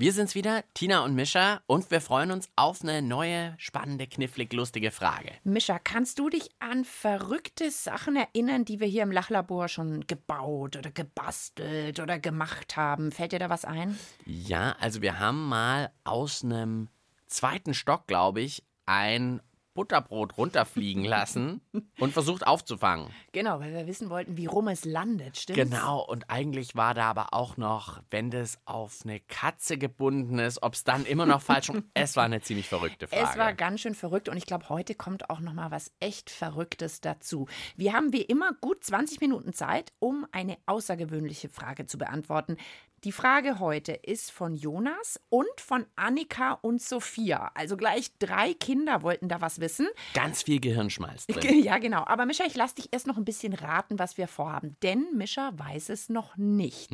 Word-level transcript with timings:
Wir 0.00 0.12
sind's 0.12 0.36
wieder, 0.36 0.62
Tina 0.74 1.04
und 1.04 1.16
Mischa, 1.16 1.60
und 1.66 1.90
wir 1.90 2.00
freuen 2.00 2.30
uns 2.30 2.48
auf 2.54 2.82
eine 2.82 3.02
neue, 3.02 3.56
spannende, 3.58 4.06
knifflig 4.06 4.52
lustige 4.52 4.92
Frage. 4.92 5.32
Mischa, 5.42 5.80
kannst 5.80 6.20
du 6.20 6.28
dich 6.30 6.50
an 6.60 6.84
verrückte 6.84 7.72
Sachen 7.72 8.14
erinnern, 8.14 8.64
die 8.64 8.78
wir 8.78 8.86
hier 8.86 9.02
im 9.02 9.10
Lachlabor 9.10 9.66
schon 9.66 10.06
gebaut 10.06 10.76
oder 10.76 10.92
gebastelt 10.92 11.98
oder 11.98 12.20
gemacht 12.20 12.76
haben? 12.76 13.10
Fällt 13.10 13.32
dir 13.32 13.40
da 13.40 13.50
was 13.50 13.64
ein? 13.64 13.98
Ja, 14.24 14.76
also 14.78 15.02
wir 15.02 15.18
haben 15.18 15.48
mal 15.48 15.90
aus 16.04 16.44
einem 16.44 16.86
zweiten 17.26 17.74
Stock, 17.74 18.06
glaube 18.06 18.40
ich, 18.40 18.62
ein 18.86 19.40
Butterbrot 19.78 20.36
runterfliegen 20.36 21.04
lassen 21.04 21.60
und 22.00 22.12
versucht 22.12 22.44
aufzufangen. 22.44 23.10
Genau, 23.30 23.60
weil 23.60 23.72
wir 23.72 23.86
wissen 23.86 24.10
wollten, 24.10 24.36
wie 24.36 24.46
rum 24.46 24.66
es 24.66 24.84
landet, 24.84 25.36
stimmt's? 25.36 25.70
Genau, 25.70 26.04
und 26.04 26.28
eigentlich 26.28 26.74
war 26.74 26.94
da 26.94 27.04
aber 27.04 27.32
auch 27.32 27.56
noch, 27.56 28.02
wenn 28.10 28.32
das 28.32 28.58
auf 28.64 29.02
eine 29.04 29.20
Katze 29.20 29.78
gebunden 29.78 30.40
ist, 30.40 30.64
ob 30.64 30.74
es 30.74 30.82
dann 30.82 31.06
immer 31.06 31.26
noch 31.26 31.42
falsch 31.42 31.68
ist. 31.68 31.78
Es 31.94 32.16
war 32.16 32.24
eine 32.24 32.40
ziemlich 32.40 32.68
verrückte 32.68 33.06
Frage. 33.06 33.22
Es 33.22 33.38
war 33.38 33.54
ganz 33.54 33.80
schön 33.80 33.94
verrückt 33.94 34.28
und 34.28 34.36
ich 34.36 34.46
glaube, 34.46 34.68
heute 34.68 34.94
kommt 34.94 35.30
auch 35.30 35.40
noch 35.40 35.52
mal 35.52 35.70
was 35.70 35.92
echt 36.00 36.30
Verrücktes 36.30 37.00
dazu. 37.00 37.46
Wir 37.76 37.92
haben 37.92 38.12
wie 38.12 38.22
immer 38.22 38.52
gut 38.60 38.82
20 38.82 39.20
Minuten 39.20 39.52
Zeit, 39.52 39.92
um 40.00 40.26
eine 40.32 40.58
außergewöhnliche 40.66 41.48
Frage 41.48 41.86
zu 41.86 41.98
beantworten. 41.98 42.56
Die 43.04 43.12
Frage 43.12 43.60
heute 43.60 43.92
ist 43.92 44.32
von 44.32 44.56
Jonas 44.56 45.20
und 45.28 45.46
von 45.60 45.86
Annika 45.94 46.54
und 46.62 46.82
Sophia. 46.82 47.52
Also 47.54 47.76
gleich 47.76 48.10
drei 48.18 48.54
Kinder 48.54 49.02
wollten 49.02 49.28
da 49.28 49.40
was 49.40 49.60
wissen. 49.60 49.86
Ganz 50.14 50.42
viel 50.42 50.58
Gehirnschmalz 50.60 51.26
drin. 51.28 51.62
Ja, 51.62 51.78
genau. 51.78 52.04
Aber 52.06 52.26
Mischa, 52.26 52.44
ich 52.44 52.56
lass 52.56 52.74
dich 52.74 52.88
erst 52.90 53.06
noch 53.06 53.16
ein 53.16 53.24
bisschen 53.24 53.52
raten, 53.52 54.00
was 54.00 54.18
wir 54.18 54.26
vorhaben. 54.26 54.76
Denn 54.82 55.06
Mischa 55.14 55.52
weiß 55.56 55.90
es 55.90 56.08
noch 56.08 56.36
nicht. 56.36 56.90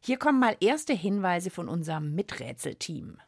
Hier 0.00 0.18
kommen 0.18 0.38
mal 0.38 0.56
erste 0.60 0.92
Hinweise 0.92 1.50
von 1.50 1.68
unserem 1.68 2.14
Miträtselteam. 2.14 3.18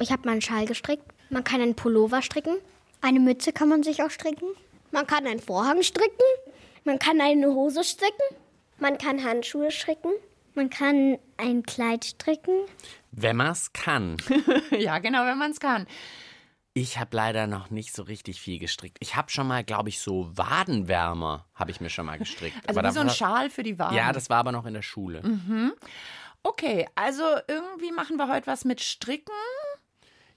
Ich 0.00 0.10
habe 0.10 0.22
mal 0.24 0.32
einen 0.32 0.42
Schal 0.42 0.66
gestrickt. 0.66 1.04
Man 1.30 1.44
kann 1.44 1.60
einen 1.60 1.76
Pullover 1.76 2.22
stricken. 2.22 2.56
Eine 3.02 3.20
Mütze 3.20 3.52
kann 3.52 3.68
man 3.68 3.84
sich 3.84 4.02
auch 4.02 4.10
stricken. 4.10 4.48
Man 4.90 5.06
kann 5.06 5.26
einen 5.26 5.40
Vorhang 5.40 5.82
stricken. 5.82 6.24
Man 6.82 6.98
kann 6.98 7.20
eine 7.20 7.48
Hose 7.54 7.84
stricken. 7.84 8.36
Man 8.78 8.98
kann 8.98 9.22
Handschuhe 9.22 9.70
stricken. 9.70 10.10
Man 10.56 10.70
kann 10.70 11.18
ein 11.36 11.62
Kleid 11.62 12.04
stricken. 12.04 12.64
Wenn 13.12 13.36
man 13.36 13.52
es 13.52 13.72
kann. 13.72 14.16
ja, 14.70 14.98
genau, 14.98 15.26
wenn 15.26 15.38
man 15.38 15.50
es 15.50 15.60
kann. 15.60 15.86
Ich 16.72 16.98
habe 16.98 17.16
leider 17.16 17.46
noch 17.46 17.70
nicht 17.70 17.94
so 17.94 18.02
richtig 18.02 18.40
viel 18.40 18.58
gestrickt. 18.58 18.96
Ich 19.00 19.16
habe 19.16 19.30
schon 19.30 19.46
mal, 19.46 19.64
glaube 19.64 19.88
ich, 19.88 20.00
so 20.00 20.30
Wadenwärmer 20.36 21.46
habe 21.54 21.70
ich 21.70 21.80
mir 21.80 21.90
schon 21.90 22.06
mal 22.06 22.18
gestrickt. 22.18 22.56
Also 22.66 22.80
Aber 22.80 22.88
wie 22.88 22.92
so 22.94 23.00
ein 23.00 23.10
Schal 23.10 23.48
für 23.50 23.62
die 23.62 23.78
Waden. 23.78 23.96
Ja, 23.96 24.12
das 24.12 24.28
war 24.28 24.38
aber 24.38 24.52
noch 24.52 24.66
in 24.66 24.74
der 24.74 24.82
Schule. 24.82 25.22
Okay, 26.42 26.86
also 26.94 27.22
irgendwie 27.48 27.92
machen 27.92 28.16
wir 28.16 28.28
heute 28.28 28.46
was 28.46 28.64
mit 28.64 28.80
Stricken. 28.80 29.32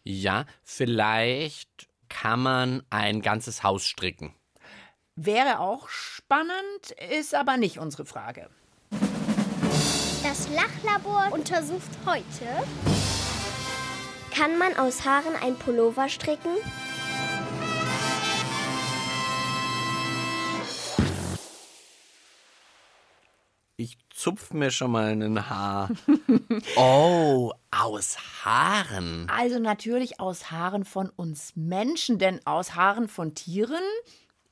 Ja, 0.04 0.46
vielleicht 0.64 1.90
kann 2.08 2.42
man 2.42 2.84
ein 2.90 3.22
ganzes 3.22 3.64
Haus 3.64 3.86
stricken. 3.86 4.34
Wäre 5.16 5.60
auch 5.60 5.90
spannend, 5.90 6.92
ist 7.12 7.36
aber 7.36 7.58
nicht 7.58 7.80
unsere 7.80 8.06
Frage. 8.06 8.50
Das 10.30 10.48
Lachlabor 10.50 11.30
untersucht 11.32 11.90
heute. 12.06 12.24
Kann 14.32 14.60
man 14.60 14.78
aus 14.78 15.04
Haaren 15.04 15.34
ein 15.42 15.56
Pullover 15.56 16.08
stricken? 16.08 16.52
Ich 23.76 23.98
zupf 24.12 24.54
mir 24.54 24.70
schon 24.70 24.92
mal 24.92 25.20
ein 25.20 25.50
Haar. 25.50 25.90
oh, 26.76 27.52
aus 27.72 28.18
Haaren. 28.46 29.28
Also 29.36 29.58
natürlich 29.58 30.20
aus 30.20 30.52
Haaren 30.52 30.86
von 30.86 31.10
uns 31.10 31.54
Menschen, 31.56 32.20
denn 32.20 32.46
aus 32.46 32.76
Haaren 32.76 33.08
von 33.08 33.34
Tieren, 33.34 33.82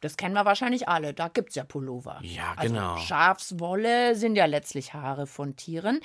das 0.07 0.17
kennen 0.17 0.33
wir 0.35 0.45
wahrscheinlich 0.45 0.87
alle, 0.87 1.13
da 1.13 1.27
gibt's 1.27 1.55
ja 1.55 1.63
Pullover. 1.63 2.19
Ja, 2.23 2.53
Also 2.55 2.73
genau. 2.73 2.97
Schafswolle 2.97 4.15
sind 4.15 4.35
ja 4.35 4.45
letztlich 4.45 4.93
Haare 4.93 5.27
von 5.27 5.55
Tieren. 5.55 5.99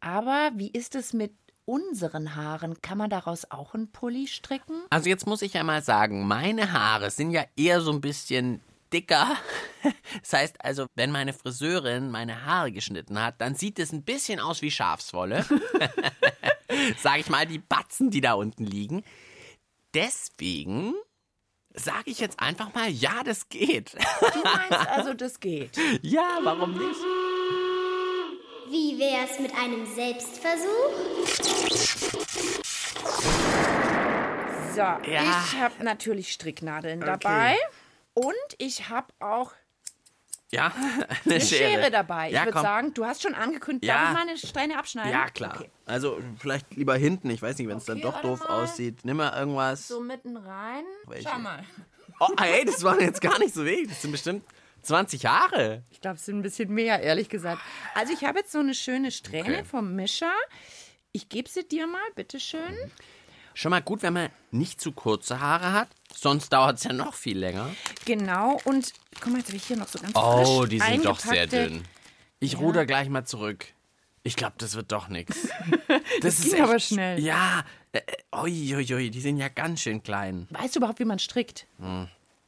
Aber 0.00 0.50
wie 0.54 0.70
ist 0.70 0.94
es 0.94 1.12
mit 1.12 1.32
unseren 1.64 2.36
Haaren? 2.36 2.80
Kann 2.82 2.98
man 2.98 3.10
daraus 3.10 3.50
auch 3.50 3.74
einen 3.74 3.90
Pulli 3.90 4.26
stricken? 4.28 4.82
Also 4.90 5.08
jetzt 5.08 5.26
muss 5.26 5.42
ich 5.42 5.54
ja 5.54 5.64
mal 5.64 5.82
sagen, 5.82 6.26
meine 6.26 6.72
Haare 6.72 7.10
sind 7.10 7.30
ja 7.30 7.44
eher 7.56 7.80
so 7.80 7.90
ein 7.90 8.00
bisschen 8.00 8.60
dicker. 8.92 9.26
Das 10.22 10.32
heißt 10.32 10.64
also, 10.64 10.86
wenn 10.94 11.10
meine 11.10 11.34
Friseurin 11.34 12.10
meine 12.10 12.46
Haare 12.46 12.72
geschnitten 12.72 13.20
hat, 13.20 13.38
dann 13.42 13.54
sieht 13.54 13.78
es 13.78 13.92
ein 13.92 14.02
bisschen 14.02 14.40
aus 14.40 14.62
wie 14.62 14.70
Schafswolle. 14.70 15.44
Sag 16.98 17.18
ich 17.18 17.28
mal, 17.28 17.44
die 17.46 17.58
Batzen, 17.58 18.10
die 18.10 18.22
da 18.22 18.32
unten 18.32 18.64
liegen. 18.64 19.04
Deswegen 19.92 20.94
sage 21.74 22.10
ich 22.10 22.20
jetzt 22.20 22.40
einfach 22.40 22.72
mal, 22.74 22.88
ja, 22.88 23.22
das 23.24 23.48
geht. 23.48 23.94
Du 23.94 24.42
meinst 24.42 24.88
also, 24.88 25.12
das 25.14 25.40
geht. 25.40 25.76
ja, 26.02 26.38
warum 26.42 26.72
nicht? 26.72 27.00
Wie 28.70 28.98
wär's 28.98 29.38
mit 29.40 29.52
einem 29.54 29.84
Selbstversuch? 29.94 31.24
So, 34.74 34.80
Ja. 34.80 35.00
ich 35.06 35.60
habe 35.60 35.84
natürlich 35.84 36.32
Stricknadeln 36.32 37.00
dabei. 37.00 37.56
Und 38.14 38.32
ich 38.58 38.88
habe 38.88 39.08
auch 39.20 39.52
Ja, 40.54 40.72
eine 40.74 41.06
eine 41.24 41.40
Schere, 41.40 41.70
Schere. 41.80 41.90
dabei. 41.90 42.30
Ja, 42.30 42.40
ich 42.40 42.46
würde 42.46 42.60
sagen, 42.60 42.94
du 42.94 43.04
hast 43.04 43.22
schon 43.22 43.34
angekündigt, 43.34 43.84
Ja. 43.84 43.94
darf 43.94 44.08
ich 44.10 44.14
mal 44.14 44.28
eine 44.28 44.38
Strähne 44.38 44.78
abschneiden? 44.78 45.12
Ja, 45.12 45.28
klar. 45.28 45.54
Okay. 45.56 45.70
Also 45.86 46.20
vielleicht 46.38 46.74
lieber 46.76 46.96
hinten. 46.96 47.30
Ich 47.30 47.42
weiß 47.42 47.58
nicht, 47.58 47.68
wenn 47.68 47.78
es 47.78 47.84
dann 47.84 47.98
Okay, 47.98 48.06
doch 48.06 48.14
warte 48.14 48.26
doof 48.28 48.40
mal. 48.40 48.62
aussieht. 48.62 48.98
Nimm 49.04 49.16
mal 49.18 49.36
irgendwas. 49.38 49.88
So 49.88 50.00
mitten 50.00 50.36
rein. 50.36 50.84
Welche? 51.06 51.28
Schau 51.28 51.38
mal. 51.38 51.62
Oh, 52.20 52.30
hey, 52.38 52.64
das 52.64 52.82
waren 52.84 53.00
jetzt 53.00 53.20
gar 53.20 53.38
nicht 53.38 53.52
so 53.54 53.64
wenig. 53.64 53.88
Das 53.88 54.00
sind 54.02 54.12
bestimmt 54.12 54.44
20 54.82 55.22
Jahre. 55.24 55.82
Ich 55.90 56.00
glaube, 56.00 56.16
es 56.16 56.24
sind 56.24 56.38
ein 56.38 56.42
bisschen 56.42 56.72
mehr, 56.72 57.00
ehrlich 57.00 57.28
gesagt. 57.28 57.60
Also 57.94 58.12
ich 58.12 58.24
habe 58.24 58.38
jetzt 58.38 58.52
so 58.52 58.58
eine 58.60 58.74
schöne 58.74 59.10
Strähne 59.10 59.56
Okay. 59.58 59.64
vom 59.64 59.94
Mischer. 59.96 60.32
Ich 61.12 61.28
gebe 61.28 61.48
sie 61.48 61.66
dir 61.66 61.86
mal, 61.86 62.00
bitteschön. 62.14 62.74
Schon 63.54 63.70
mal 63.70 63.80
gut, 63.82 64.02
wenn 64.02 64.12
man 64.12 64.28
nicht 64.50 64.80
zu 64.80 64.92
kurze 64.92 65.40
Haare 65.40 65.72
hat. 65.72 65.88
Sonst 66.14 66.52
dauert 66.52 66.78
es 66.78 66.84
ja 66.84 66.92
noch 66.92 67.14
viel 67.14 67.38
länger. 67.38 67.70
Genau, 68.04 68.60
und 68.64 68.92
guck 69.20 69.32
mal, 69.32 69.38
jetzt 69.38 69.48
habe 69.48 69.56
ich 69.56 69.64
hier 69.64 69.76
noch 69.76 69.88
so 69.88 69.98
ganz 69.98 70.12
Oh, 70.14 70.60
frisch 70.60 70.68
die 70.70 70.80
sind 70.80 71.04
doch 71.04 71.18
sehr 71.20 71.48
eingepackte- 71.48 71.68
dünn. 71.68 71.84
Ich 72.40 72.58
ruder 72.58 72.84
gleich 72.84 73.08
mal 73.08 73.24
zurück. 73.24 73.66
Ich 74.22 74.36
glaube, 74.36 74.54
das 74.58 74.74
wird 74.74 74.90
doch 74.92 75.08
nichts. 75.08 75.48
Das, 76.20 76.40
ging 76.42 76.60
aber 76.62 76.78
schnell. 76.78 77.18
Ja, 77.20 77.64
äh, 77.92 77.98
äh, 77.98 78.36
ui, 78.36 78.74
ui, 78.74 78.94
ui, 78.94 79.10
die 79.10 79.20
sind 79.20 79.36
ja 79.38 79.48
ganz 79.48 79.80
schön 79.80 80.02
klein. 80.02 80.46
Weißt 80.50 80.74
du 80.74 80.80
überhaupt, 80.80 80.98
wie 80.98 81.04
man 81.04 81.18
strickt? 81.18 81.66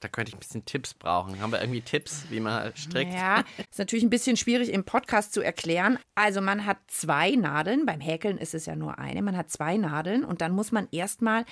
Da 0.00 0.08
könnte 0.08 0.28
ich 0.30 0.36
ein 0.36 0.40
bisschen 0.40 0.64
Tipps 0.64 0.92
brauchen. 0.92 1.40
Haben 1.40 1.52
wir 1.52 1.60
irgendwie 1.60 1.80
Tipps, 1.80 2.26
wie 2.28 2.40
man 2.40 2.74
strickt? 2.76 3.14
Ja, 3.14 3.44
ist 3.70 3.78
natürlich 3.78 4.04
ein 4.04 4.10
bisschen 4.10 4.36
schwierig 4.36 4.70
im 4.72 4.84
Podcast 4.84 5.32
zu 5.32 5.40
erklären. 5.40 5.98
Also 6.14 6.40
man 6.40 6.66
hat 6.66 6.78
zwei 6.88 7.30
Nadeln, 7.30 7.86
beim 7.86 8.00
Häkeln 8.00 8.36
ist 8.36 8.54
es 8.54 8.66
ja 8.66 8.76
nur 8.76 8.98
eine, 8.98 9.22
man 9.22 9.36
hat 9.36 9.50
zwei 9.50 9.78
Nadeln 9.78 10.24
und 10.24 10.42
dann 10.42 10.52
muss 10.52 10.70
man 10.70 10.86
erstmal 10.90 11.44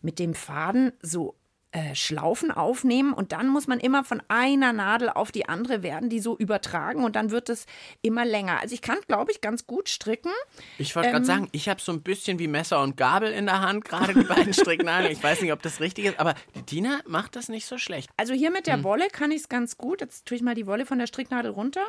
mit 0.00 0.18
dem 0.18 0.34
Faden 0.34 0.92
so 1.02 1.36
äh, 1.74 1.94
Schlaufen 1.94 2.50
aufnehmen 2.50 3.12
und 3.14 3.32
dann 3.32 3.48
muss 3.48 3.66
man 3.66 3.80
immer 3.80 4.04
von 4.04 4.22
einer 4.28 4.72
Nadel 4.74 5.08
auf 5.08 5.32
die 5.32 5.48
andere 5.48 5.82
werden, 5.82 6.10
die 6.10 6.20
so 6.20 6.36
übertragen 6.36 7.02
und 7.02 7.16
dann 7.16 7.30
wird 7.30 7.48
es 7.48 7.64
immer 8.02 8.24
länger. 8.26 8.60
Also 8.60 8.74
ich 8.74 8.82
kann, 8.82 8.98
glaube 9.08 9.32
ich, 9.32 9.40
ganz 9.40 9.66
gut 9.66 9.88
stricken. 9.88 10.30
Ich 10.76 10.94
wollte 10.94 11.08
Ähm. 11.08 11.12
gerade 11.14 11.24
sagen, 11.24 11.48
ich 11.52 11.68
habe 11.70 11.80
so 11.80 11.90
ein 11.92 12.02
bisschen 12.02 12.38
wie 12.38 12.46
Messer 12.46 12.82
und 12.82 12.96
Gabel 12.98 13.32
in 13.32 13.46
der 13.46 13.60
Hand, 13.62 13.84
gerade 13.86 14.12
die 14.12 14.24
beiden 14.24 14.52
Stricknadeln. 14.52 15.10
Ich 15.12 15.22
weiß 15.22 15.40
nicht, 15.40 15.52
ob 15.52 15.62
das 15.62 15.80
richtig 15.80 16.04
ist, 16.04 16.20
aber 16.20 16.34
die 16.54 16.62
Tina 16.62 17.00
macht 17.06 17.36
das 17.36 17.48
nicht 17.48 17.64
so 17.66 17.78
schlecht. 17.78 18.10
Also 18.18 18.34
hier 18.34 18.50
mit 18.50 18.66
der 18.66 18.84
Wolle 18.84 19.08
kann 19.08 19.30
ich 19.30 19.40
es 19.42 19.48
ganz 19.48 19.78
gut. 19.78 20.02
Jetzt 20.02 20.26
tue 20.26 20.36
ich 20.36 20.42
mal 20.42 20.54
die 20.54 20.66
Wolle 20.66 20.84
von 20.84 20.98
der 20.98 21.06
Stricknadel 21.06 21.50
runter. 21.52 21.80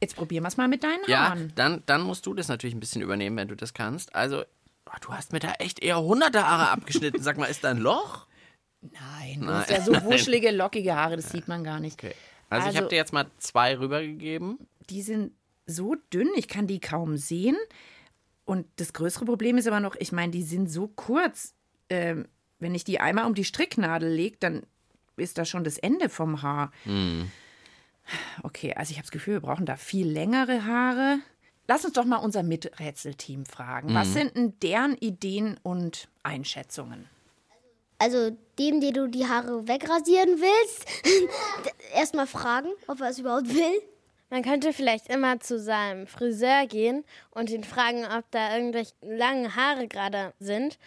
Jetzt 0.00 0.14
probieren 0.16 0.44
wir 0.44 0.48
es 0.48 0.56
mal 0.56 0.68
mit 0.68 0.84
deinen 0.84 1.02
Ja, 1.08 1.28
Haaren. 1.30 1.52
dann, 1.56 1.82
dann 1.86 2.02
musst 2.02 2.26
du 2.26 2.34
das 2.34 2.48
natürlich 2.48 2.74
ein 2.74 2.80
bisschen 2.80 3.02
übernehmen, 3.02 3.36
wenn 3.36 3.48
du 3.48 3.56
das 3.56 3.74
kannst. 3.74 4.14
Also, 4.14 4.42
oh, 4.86 4.96
du 5.00 5.12
hast 5.12 5.32
mir 5.32 5.38
da 5.40 5.52
echt 5.58 5.82
eher 5.82 6.00
hunderte 6.00 6.46
Haare 6.46 6.70
abgeschnitten. 6.70 7.20
Sag 7.22 7.36
mal, 7.38 7.46
ist 7.46 7.64
da 7.64 7.70
ein 7.70 7.78
Loch? 7.78 8.26
Nein, 8.82 9.40
du 9.40 9.48
hast 9.48 9.70
ja 9.70 9.80
so 9.80 9.92
wuschelige, 10.04 10.50
lockige 10.50 10.94
Haare, 10.94 11.16
das 11.16 11.30
sieht 11.30 11.48
man 11.48 11.64
gar 11.64 11.80
nicht. 11.80 12.02
Okay. 12.02 12.14
Also, 12.50 12.68
ich 12.68 12.76
habe 12.76 12.88
dir 12.88 12.96
jetzt 12.96 13.12
mal 13.12 13.26
zwei 13.38 13.78
rübergegeben. 13.78 14.58
die 14.90 15.02
sind 15.02 15.32
so 15.66 15.94
dünn, 16.12 16.28
ich 16.36 16.48
kann 16.48 16.66
die 16.66 16.80
kaum 16.80 17.16
sehen. 17.16 17.56
Und 18.44 18.66
das 18.76 18.92
größere 18.92 19.24
Problem 19.24 19.56
ist 19.56 19.66
aber 19.66 19.80
noch, 19.80 19.94
ich 19.98 20.12
meine, 20.12 20.32
die 20.32 20.42
sind 20.42 20.68
so 20.70 20.88
kurz. 20.88 21.54
Ähm, 21.88 22.26
wenn 22.58 22.74
ich 22.74 22.84
die 22.84 23.00
einmal 23.00 23.26
um 23.26 23.34
die 23.34 23.44
Stricknadel 23.44 24.12
lege, 24.12 24.36
dann 24.38 24.62
ist 25.16 25.38
da 25.38 25.44
schon 25.44 25.64
das 25.64 25.78
Ende 25.78 26.08
vom 26.08 26.42
Haar. 26.42 26.72
Okay, 28.42 28.74
also 28.74 28.90
ich 28.90 28.96
habe 28.98 29.04
das 29.04 29.10
Gefühl, 29.12 29.34
wir 29.34 29.40
brauchen 29.40 29.66
da 29.66 29.76
viel 29.76 30.08
längere 30.08 30.64
Haare. 30.64 31.18
lass 31.68 31.84
uns 31.84 31.94
doch 31.94 32.04
mal 32.04 32.16
unser 32.16 32.42
Miträtselteam 32.42 33.46
fragen. 33.46 33.94
Was 33.94 34.12
sind 34.12 34.36
denn 34.36 34.58
deren 34.60 34.96
Ideen 34.96 35.58
und 35.62 36.08
Einschätzungen? 36.22 37.08
Also 38.02 38.36
dem, 38.58 38.80
den 38.80 38.94
du 38.94 39.06
die 39.06 39.28
Haare 39.28 39.68
wegrasieren 39.68 40.40
willst, 40.40 40.86
erstmal 41.94 42.26
fragen, 42.26 42.66
ob 42.88 43.00
er 43.00 43.10
es 43.10 43.20
überhaupt 43.20 43.54
will. 43.54 43.80
Man 44.28 44.42
könnte 44.42 44.72
vielleicht 44.72 45.08
immer 45.08 45.38
zu 45.38 45.60
seinem 45.60 46.08
Friseur 46.08 46.66
gehen 46.66 47.04
und 47.30 47.48
ihn 47.48 47.62
fragen, 47.62 48.04
ob 48.04 48.28
da 48.32 48.56
irgendwelche 48.56 48.94
langen 49.02 49.54
Haare 49.54 49.86
gerade 49.86 50.32
sind. 50.40 50.78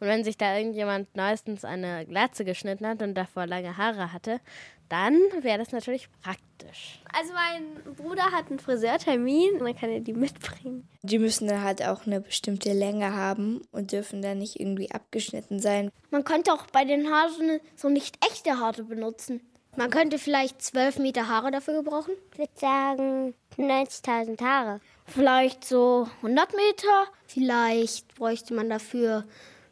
Und 0.00 0.08
wenn 0.08 0.24
sich 0.24 0.36
da 0.36 0.56
irgendjemand 0.56 1.14
neuestens 1.14 1.64
eine 1.64 2.04
Glatze 2.06 2.44
geschnitten 2.44 2.88
hat 2.88 3.02
und 3.02 3.14
davor 3.14 3.46
lange 3.46 3.76
Haare 3.76 4.12
hatte, 4.12 4.40
dann 4.88 5.16
wäre 5.40 5.58
das 5.58 5.72
natürlich 5.72 6.08
praktisch. 6.22 7.02
Also 7.12 7.32
mein 7.32 7.94
Bruder 7.94 8.32
hat 8.32 8.48
einen 8.48 8.58
Friseurtermin, 8.58 9.58
man 9.60 9.76
kann 9.76 9.90
ja 9.90 10.00
die 10.00 10.12
mitbringen. 10.12 10.88
Die 11.02 11.18
müssen 11.18 11.48
dann 11.48 11.62
halt 11.62 11.86
auch 11.86 12.06
eine 12.06 12.20
bestimmte 12.20 12.72
Länge 12.72 13.14
haben 13.14 13.62
und 13.70 13.92
dürfen 13.92 14.22
dann 14.22 14.38
nicht 14.38 14.58
irgendwie 14.60 14.90
abgeschnitten 14.90 15.60
sein. 15.60 15.90
Man 16.10 16.24
könnte 16.24 16.52
auch 16.52 16.66
bei 16.72 16.84
den 16.84 17.10
Haaren 17.10 17.60
so 17.76 17.88
nicht 17.88 18.18
echte 18.24 18.58
Haare 18.58 18.84
benutzen. 18.84 19.40
Man 19.76 19.90
könnte 19.90 20.18
vielleicht 20.18 20.60
12 20.60 20.98
Meter 20.98 21.28
Haare 21.28 21.50
dafür 21.52 21.82
gebrauchen. 21.82 22.14
Ich 22.32 22.38
würde 22.38 22.52
sagen 22.56 23.34
90.000 23.56 24.42
Haare. 24.42 24.80
Vielleicht 25.06 25.64
so 25.64 26.08
100 26.16 26.52
Meter. 26.54 27.06
Vielleicht 27.26 28.14
bräuchte 28.16 28.54
man 28.54 28.68
dafür 28.68 29.24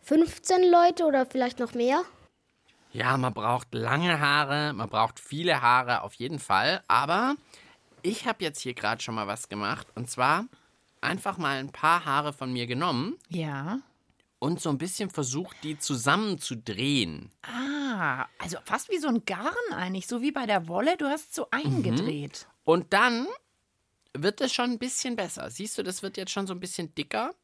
15 0.03 0.71
Leute 0.71 1.05
oder 1.07 1.27
vielleicht 1.27 1.59
noch 1.59 1.75
mehr. 1.75 2.03
Ja, 2.96 3.19
man 3.19 3.34
braucht 3.34 3.75
lange 3.75 4.20
Haare, 4.20 4.72
man 4.72 4.88
braucht 4.88 5.20
viele 5.20 5.60
Haare 5.60 6.00
auf 6.02 6.14
jeden 6.14 6.38
Fall. 6.38 6.82
Aber 6.88 7.37
ich 8.02 8.26
habe 8.26 8.43
jetzt 8.43 8.60
hier 8.60 8.72
gerade 8.72 9.02
schon 9.02 9.14
mal 9.14 9.26
was 9.26 9.50
gemacht. 9.50 9.87
Und 9.94 10.10
zwar 10.10 10.46
einfach 11.02 11.37
mal 11.37 11.58
ein 11.58 11.70
paar 11.72 12.06
Haare 12.06 12.32
von 12.32 12.50
mir 12.52 12.66
genommen 12.66 13.16
Ja. 13.28 13.81
und 14.38 14.60
so 14.62 14.70
ein 14.70 14.78
bisschen 14.78 15.10
versucht, 15.10 15.56
die 15.62 15.78
zusammenzudrehen. 15.78 17.31
Ah, 17.43 18.25
also 18.38 18.56
fast 18.64 18.90
wie 18.90 18.98
so 18.98 19.08
ein 19.08 19.25
Garn 19.26 19.52
eigentlich, 19.72 20.06
so 20.06 20.22
wie 20.22 20.32
bei 20.32 20.46
der 20.46 20.66
Wolle. 20.66 20.96
Du 20.96 21.04
hast 21.06 21.34
so 21.34 21.48
eingedreht. 21.50 22.48
Und 22.64 22.94
dann 22.94 23.26
wird 24.14 24.40
es 24.40 24.54
schon 24.54 24.70
ein 24.70 24.78
bisschen 24.78 25.16
besser. 25.16 25.50
Siehst 25.50 25.76
du, 25.76 25.82
das 25.82 26.02
wird 26.02 26.16
jetzt 26.16 26.32
schon 26.32 26.46
so 26.46 26.54
ein 26.54 26.60
bisschen 26.60 26.94
dicker. 26.94 27.34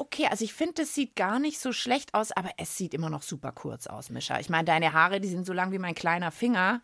Okay, 0.00 0.26
also 0.30 0.42
ich 0.44 0.54
finde, 0.54 0.74
das 0.82 0.94
sieht 0.94 1.14
gar 1.14 1.38
nicht 1.38 1.60
so 1.60 1.74
schlecht 1.74 2.14
aus, 2.14 2.32
aber 2.32 2.48
es 2.56 2.74
sieht 2.74 2.94
immer 2.94 3.10
noch 3.10 3.20
super 3.20 3.52
kurz 3.52 3.86
aus, 3.86 4.08
Mischa. 4.08 4.40
Ich 4.40 4.48
meine, 4.48 4.64
deine 4.64 4.94
Haare, 4.94 5.20
die 5.20 5.28
sind 5.28 5.44
so 5.44 5.52
lang 5.52 5.72
wie 5.72 5.78
mein 5.78 5.94
kleiner 5.94 6.30
Finger. 6.30 6.80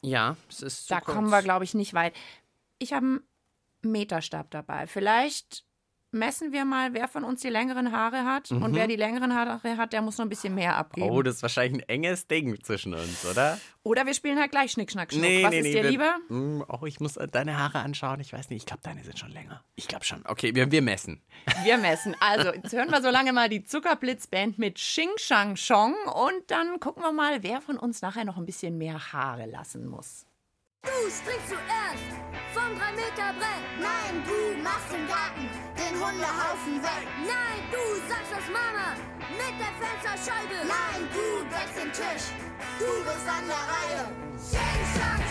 Ja, 0.00 0.38
es 0.48 0.62
ist 0.62 0.86
zu 0.86 0.94
Da 0.94 1.00
kurz. 1.02 1.14
kommen 1.14 1.28
wir, 1.28 1.42
glaube 1.42 1.64
ich, 1.64 1.74
nicht 1.74 1.92
weit. 1.92 2.14
Ich 2.78 2.94
habe 2.94 3.04
einen 3.04 3.20
Meterstab 3.82 4.50
dabei. 4.50 4.86
Vielleicht 4.86 5.66
messen 6.14 6.52
wir 6.52 6.64
mal, 6.64 6.94
wer 6.94 7.08
von 7.08 7.24
uns 7.24 7.40
die 7.42 7.48
längeren 7.50 7.92
Haare 7.92 8.24
hat. 8.24 8.50
Und 8.50 8.74
wer 8.74 8.86
die 8.86 8.96
längeren 8.96 9.34
Haare 9.34 9.60
hat, 9.76 9.92
der 9.92 10.00
muss 10.02 10.16
noch 10.18 10.24
ein 10.24 10.28
bisschen 10.30 10.54
mehr 10.54 10.76
abgeben. 10.76 11.10
Oh, 11.10 11.22
das 11.22 11.36
ist 11.36 11.42
wahrscheinlich 11.42 11.82
ein 11.82 11.88
enges 11.88 12.26
Ding 12.26 12.58
zwischen 12.62 12.94
uns, 12.94 13.26
oder? 13.26 13.58
Oder 13.82 14.06
wir 14.06 14.14
spielen 14.14 14.38
halt 14.38 14.50
gleich 14.50 14.72
Schnick, 14.72 14.90
Schnack, 14.90 15.12
Schnuck. 15.12 15.24
Was 15.24 15.52
ist 15.54 15.64
dir 15.64 15.82
wir- 15.82 15.90
lieber? 15.90 16.16
Oh, 16.68 16.86
ich 16.86 17.00
muss 17.00 17.14
deine 17.32 17.58
Haare 17.58 17.80
anschauen. 17.80 18.20
Ich 18.20 18.32
weiß 18.32 18.48
nicht, 18.50 18.62
ich 18.62 18.66
glaube, 18.66 18.80
deine 18.82 19.02
sind 19.04 19.18
schon 19.18 19.30
länger. 19.30 19.62
Ich 19.74 19.88
glaube 19.88 20.04
schon. 20.04 20.22
Okay, 20.26 20.54
wir, 20.54 20.70
wir 20.70 20.80
messen. 20.82 21.20
Wir 21.64 21.76
messen. 21.76 22.16
Also, 22.20 22.52
jetzt 22.54 22.72
hören 22.72 22.90
wir 22.90 23.02
so 23.02 23.10
lange 23.10 23.32
mal 23.32 23.48
die 23.48 23.64
Zuckerblitzband 23.64 24.58
mit 24.58 24.76
Xing 24.76 25.10
Shang 25.16 25.56
Chong 25.56 25.94
und 26.06 26.50
dann 26.50 26.80
gucken 26.80 27.02
wir 27.02 27.12
mal, 27.12 27.42
wer 27.42 27.60
von 27.60 27.76
uns 27.78 28.00
nachher 28.02 28.24
noch 28.24 28.38
ein 28.38 28.46
bisschen 28.46 28.78
mehr 28.78 29.12
Haare 29.12 29.46
lassen 29.46 29.86
muss. 29.86 30.26
Du 30.82 30.90
springst 31.10 31.48
zuerst 31.48 32.22
vom 32.52 32.78
3 32.78 32.92
Meter 32.92 33.32
Brett. 33.38 33.64
Nein, 33.80 34.22
du 34.26 34.62
machst 34.62 34.92
im 34.94 35.06
Garten 35.08 35.40
den 35.40 35.53
Hundehaufen 36.04 36.82
weg. 36.82 37.08
Nein, 37.24 37.64
du 37.72 37.82
sagst 38.10 38.30
das 38.30 38.46
Mama 38.52 38.92
mit 39.40 39.54
der 39.58 39.72
Fensterscheibe. 39.80 40.68
Nein, 40.68 41.08
du 41.14 41.44
deckst 41.48 41.76
den 41.80 41.92
Tisch. 41.92 42.28
Du 42.78 43.02
bist 43.04 43.26
an 43.26 43.46
der 43.48 43.64
Reihe. 43.72 44.04
Shing, 44.36 44.84
shang, 44.92 45.23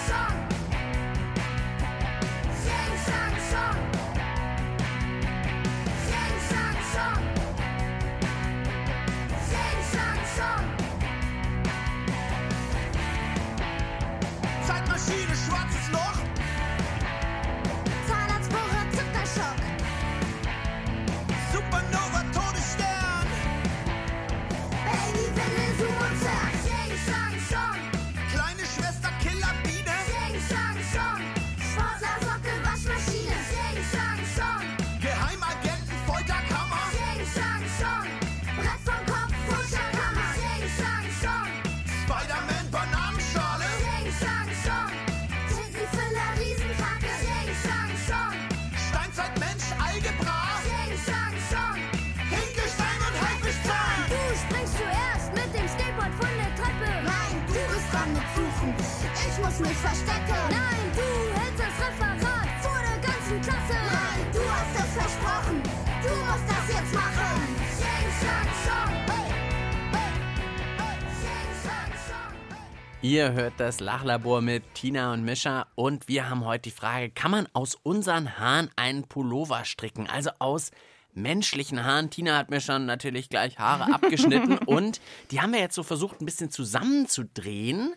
Ihr 73.03 73.33
hört 73.33 73.55
das 73.57 73.81
Lachlabor 73.81 74.39
mit 74.39 74.63
Tina 74.75 75.11
und 75.11 75.25
Mischa 75.25 75.67
und 75.75 76.07
wir 76.07 76.29
haben 76.29 76.45
heute 76.45 76.61
die 76.61 76.71
Frage, 76.71 77.09
kann 77.09 77.31
man 77.31 77.49
aus 77.51 77.75
unseren 77.83 78.39
Haaren 78.39 78.69
einen 78.77 79.03
Pullover 79.03 79.65
stricken? 79.65 80.07
Also 80.09 80.29
aus 80.39 80.71
menschlichen 81.13 81.83
Haaren. 81.83 82.11
Tina 82.11 82.37
hat 82.37 82.49
mir 82.49 82.61
schon 82.61 82.85
natürlich 82.85 83.27
gleich 83.27 83.59
Haare 83.59 83.93
abgeschnitten 83.93 84.57
und 84.59 85.01
die 85.31 85.41
haben 85.41 85.51
wir 85.51 85.59
jetzt 85.59 85.75
so 85.75 85.83
versucht 85.83 86.21
ein 86.21 86.25
bisschen 86.25 86.49
zusammenzudrehen. 86.49 87.93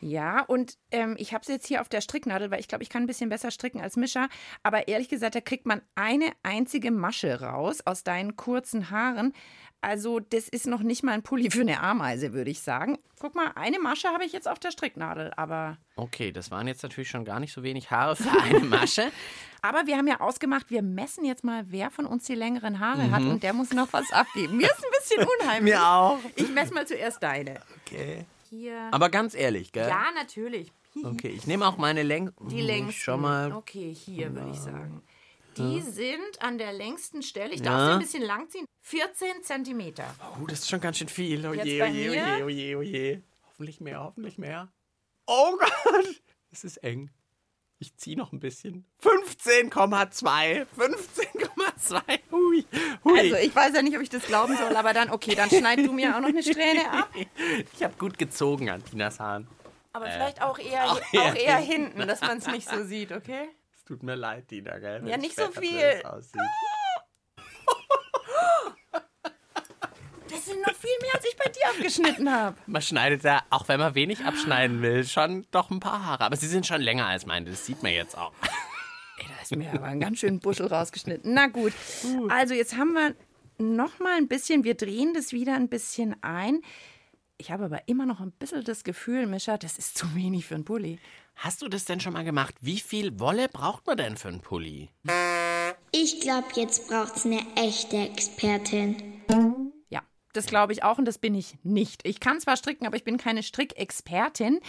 Ja, 0.00 0.42
und 0.42 0.76
ähm, 0.90 1.16
ich 1.18 1.32
habe 1.32 1.42
es 1.42 1.48
jetzt 1.48 1.66
hier 1.66 1.80
auf 1.80 1.88
der 1.88 2.02
Stricknadel, 2.02 2.50
weil 2.50 2.60
ich 2.60 2.68
glaube, 2.68 2.82
ich 2.82 2.90
kann 2.90 3.02
ein 3.02 3.06
bisschen 3.06 3.30
besser 3.30 3.50
stricken 3.50 3.80
als 3.80 3.96
Mischa. 3.96 4.28
Aber 4.62 4.88
ehrlich 4.88 5.08
gesagt, 5.08 5.34
da 5.34 5.40
kriegt 5.40 5.66
man 5.66 5.80
eine 5.94 6.32
einzige 6.42 6.90
Masche 6.90 7.40
raus 7.40 7.80
aus 7.84 8.04
deinen 8.04 8.36
kurzen 8.36 8.90
Haaren. 8.90 9.32
Also, 9.80 10.20
das 10.20 10.48
ist 10.48 10.66
noch 10.66 10.80
nicht 10.80 11.02
mal 11.02 11.12
ein 11.12 11.22
Pulli 11.22 11.50
für 11.50 11.60
eine 11.60 11.80
Ameise, 11.80 12.32
würde 12.32 12.50
ich 12.50 12.60
sagen. 12.60 12.98
Guck 13.20 13.34
mal, 13.34 13.52
eine 13.54 13.78
Masche 13.78 14.08
habe 14.08 14.24
ich 14.24 14.32
jetzt 14.32 14.48
auf 14.48 14.58
der 14.58 14.70
Stricknadel, 14.70 15.32
aber. 15.36 15.78
Okay, 15.94 16.32
das 16.32 16.50
waren 16.50 16.66
jetzt 16.66 16.82
natürlich 16.82 17.08
schon 17.08 17.24
gar 17.24 17.40
nicht 17.40 17.52
so 17.52 17.62
wenig 17.62 17.90
Haare 17.90 18.16
für 18.16 18.30
eine 18.42 18.60
Masche. 18.64 19.10
Aber 19.62 19.86
wir 19.86 19.96
haben 19.96 20.06
ja 20.08 20.20
ausgemacht, 20.20 20.70
wir 20.70 20.82
messen 20.82 21.24
jetzt 21.24 21.44
mal, 21.44 21.64
wer 21.68 21.90
von 21.90 22.06
uns 22.06 22.24
die 22.24 22.34
längeren 22.34 22.80
Haare 22.80 23.10
hat 23.10 23.22
und 23.22 23.42
der 23.42 23.52
muss 23.52 23.72
noch 23.72 23.92
was 23.92 24.10
abgeben. 24.12 24.56
Mir 24.56 24.66
ist 24.66 24.84
ein 24.84 24.90
bisschen 24.98 25.26
unheimlich. 25.40 25.74
Mir 25.74 25.84
auch. 25.84 26.18
Ich 26.36 26.50
messe 26.50 26.74
mal 26.74 26.86
zuerst 26.86 27.22
deine. 27.22 27.60
Okay. 27.84 28.24
Hier. 28.50 28.88
Aber 28.90 29.08
ganz 29.08 29.34
ehrlich, 29.34 29.72
gell? 29.72 29.88
Ja, 29.88 30.06
natürlich. 30.14 30.72
Okay, 31.04 31.28
ich 31.28 31.46
nehme 31.46 31.66
auch 31.66 31.76
meine 31.76 32.02
Läng 32.02 32.30
Die 32.40 32.62
längsten. 32.62 32.92
Schon 32.98 33.20
mal. 33.20 33.52
Okay, 33.52 33.94
hier 33.94 34.34
würde 34.34 34.50
ich 34.50 34.58
sagen. 34.58 35.02
Die 35.56 35.80
sind 35.80 36.40
an 36.40 36.58
der 36.58 36.72
längsten 36.72 37.22
Stelle, 37.22 37.54
ich 37.54 37.62
darf 37.62 37.86
sie 37.86 37.92
ein 37.92 37.98
bisschen 37.98 38.22
lang 38.22 38.48
ziehen, 38.50 38.66
14 38.82 39.42
Zentimeter. 39.42 40.14
Oh, 40.40 40.46
das 40.46 40.60
ist 40.60 40.68
schon 40.68 40.80
ganz 40.80 40.98
schön 40.98 41.08
viel. 41.08 41.46
Oh 41.46 41.52
Jetzt 41.52 41.66
je, 41.66 41.82
oh 41.82 41.86
je, 41.86 42.10
oh 42.10 42.12
je, 42.12 42.42
oh 42.42 42.48
je, 42.48 42.76
oh 42.76 42.82
je. 42.82 43.22
Hoffentlich 43.46 43.80
mehr, 43.80 44.00
hoffentlich 44.00 44.38
mehr. 44.38 44.68
Oh 45.26 45.56
Gott, 45.58 46.22
das 46.50 46.64
ist 46.64 46.76
eng. 46.78 47.10
Ich 47.78 47.94
ziehe 47.96 48.16
noch 48.16 48.32
ein 48.32 48.40
bisschen. 48.40 48.86
15,2. 49.02 50.66
15,2. 50.78 52.20
Hui, 52.30 52.64
hui. 53.04 53.18
Also, 53.18 53.36
ich 53.36 53.54
weiß 53.54 53.74
ja 53.74 53.82
nicht, 53.82 53.96
ob 53.96 54.02
ich 54.02 54.08
das 54.08 54.24
glauben 54.24 54.56
soll, 54.56 54.74
aber 54.74 54.94
dann, 54.94 55.10
okay, 55.10 55.34
dann 55.34 55.50
schneid 55.50 55.80
du 55.80 55.92
mir 55.92 56.16
auch 56.16 56.20
noch 56.20 56.28
eine 56.28 56.42
Strähne 56.42 56.90
ab. 56.90 57.10
ich 57.74 57.82
habe 57.82 57.94
gut 57.98 58.16
gezogen 58.16 58.70
an 58.70 58.82
Tinas 58.82 59.20
Haaren. 59.20 59.46
Aber 59.92 60.10
vielleicht 60.10 60.42
auch 60.42 60.58
eher, 60.58 60.90
auch 60.90 61.00
eher 61.12 61.36
eher 61.36 61.56
hinten, 61.56 62.06
dass 62.06 62.20
man 62.20 62.38
es 62.38 62.46
nicht 62.46 62.68
so 62.68 62.84
sieht, 62.84 63.12
okay? 63.12 63.48
Tut 63.86 64.02
mir 64.02 64.16
leid, 64.16 64.48
Tina, 64.48 64.78
gell? 64.78 65.06
Ja, 65.08 65.16
nicht 65.16 65.36
so 65.36 65.50
viel. 65.52 66.02
Das 70.28 70.44
sind 70.44 70.60
noch 70.66 70.74
viel 70.74 70.90
mehr, 71.02 71.14
als 71.14 71.24
ich 71.24 71.36
bei 71.36 71.50
dir 71.50 71.68
abgeschnitten 71.70 72.30
habe. 72.30 72.56
Man 72.66 72.82
schneidet 72.82 73.24
da, 73.24 73.42
auch 73.50 73.68
wenn 73.68 73.78
man 73.78 73.94
wenig 73.94 74.24
abschneiden 74.24 74.82
will, 74.82 75.04
schon 75.04 75.46
doch 75.50 75.70
ein 75.70 75.80
paar 75.80 76.04
Haare. 76.04 76.24
Aber 76.24 76.36
sie 76.36 76.48
sind 76.48 76.66
schon 76.66 76.80
länger 76.80 77.06
als 77.06 77.26
meine, 77.26 77.48
das 77.50 77.64
sieht 77.64 77.82
man 77.82 77.92
jetzt 77.92 78.18
auch. 78.18 78.32
Ey, 79.18 79.26
da 79.28 79.42
ist 79.42 79.54
mir 79.56 79.72
aber 79.72 79.84
ein 79.86 80.00
ganz 80.00 80.18
schönen 80.18 80.40
Buschel 80.40 80.66
rausgeschnitten. 80.66 81.32
Na 81.32 81.46
gut. 81.46 81.72
Also 82.28 82.54
jetzt 82.54 82.76
haben 82.76 82.92
wir 82.92 83.14
noch 83.58 83.98
mal 84.00 84.16
ein 84.16 84.28
bisschen, 84.28 84.64
wir 84.64 84.74
drehen 84.74 85.14
das 85.14 85.32
wieder 85.32 85.54
ein 85.54 85.68
bisschen 85.68 86.16
ein. 86.22 86.60
Ich 87.38 87.50
habe 87.50 87.64
aber 87.64 87.86
immer 87.86 88.06
noch 88.06 88.20
ein 88.20 88.32
bisschen 88.32 88.64
das 88.64 88.82
Gefühl, 88.82 89.26
Mischa, 89.26 89.58
das 89.58 89.78
ist 89.78 89.96
zu 89.96 90.14
wenig 90.14 90.46
für 90.46 90.54
einen 90.56 90.64
Pulli. 90.64 90.98
Hast 91.36 91.62
du 91.62 91.68
das 91.68 91.84
denn 91.84 92.00
schon 92.00 92.14
mal 92.14 92.24
gemacht? 92.24 92.54
Wie 92.60 92.80
viel 92.80 93.20
Wolle 93.20 93.48
braucht 93.48 93.86
man 93.86 93.96
denn 93.96 94.16
für 94.16 94.28
einen 94.28 94.40
Pulli? 94.40 94.88
Ich 95.92 96.20
glaube, 96.20 96.46
jetzt 96.54 96.88
braucht's 96.88 97.24
eine 97.24 97.40
echte 97.56 97.96
Expertin. 97.98 99.22
Ja, 99.90 100.02
das 100.32 100.46
glaube 100.46 100.72
ich 100.72 100.82
auch 100.82 100.98
und 100.98 101.04
das 101.04 101.18
bin 101.18 101.34
ich 101.34 101.56
nicht. 101.62 102.06
Ich 102.06 102.20
kann 102.20 102.40
zwar 102.40 102.56
stricken, 102.56 102.86
aber 102.86 102.96
ich 102.96 103.04
bin 103.04 103.18
keine 103.18 103.42
Strickexpertin. 103.42 104.60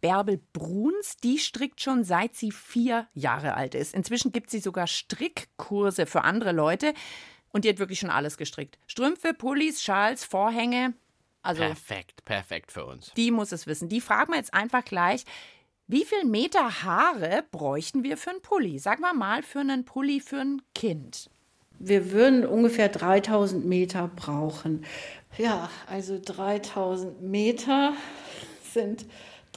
Bärbel 0.00 0.40
Bruns, 0.52 1.16
die 1.16 1.38
strickt 1.38 1.80
schon 1.80 2.04
seit 2.04 2.34
sie 2.34 2.50
vier 2.52 3.06
Jahre 3.14 3.54
alt 3.54 3.74
ist. 3.74 3.94
Inzwischen 3.94 4.32
gibt 4.32 4.50
sie 4.50 4.58
sogar 4.58 4.86
Strickkurse 4.88 6.06
für 6.06 6.22
andere 6.24 6.52
Leute 6.52 6.92
und 7.52 7.64
die 7.64 7.68
hat 7.68 7.78
wirklich 7.78 8.00
schon 8.00 8.10
alles 8.10 8.36
gestrickt. 8.36 8.78
Strümpfe, 8.86 9.32
Pullis, 9.32 9.82
Schals, 9.82 10.24
Vorhänge. 10.24 10.94
Also 11.42 11.62
Perfekt, 11.62 12.24
perfekt 12.24 12.70
für 12.70 12.84
uns. 12.84 13.12
die 13.16 13.30
muss 13.30 13.50
es 13.52 13.66
wissen. 13.66 13.88
Die 13.88 14.00
fragen 14.00 14.32
wir 14.32 14.38
jetzt 14.38 14.54
einfach 14.54 14.84
gleich. 14.84 15.24
Wie 15.92 16.06
viel 16.06 16.24
Meter 16.24 16.84
Haare 16.84 17.44
bräuchten 17.52 18.02
wir 18.02 18.16
für 18.16 18.30
einen 18.30 18.40
Pulli? 18.40 18.78
Sagen 18.78 19.02
wir 19.02 19.12
mal 19.12 19.42
für 19.42 19.58
einen 19.58 19.84
Pulli 19.84 20.20
für 20.20 20.38
ein 20.38 20.62
Kind. 20.74 21.28
Wir 21.78 22.12
würden 22.12 22.46
ungefähr 22.46 22.88
3000 22.88 23.66
Meter 23.66 24.08
brauchen. 24.16 24.86
Ja, 25.36 25.68
also 25.86 26.18
3000 26.18 27.20
Meter 27.20 27.92
sind 28.72 29.04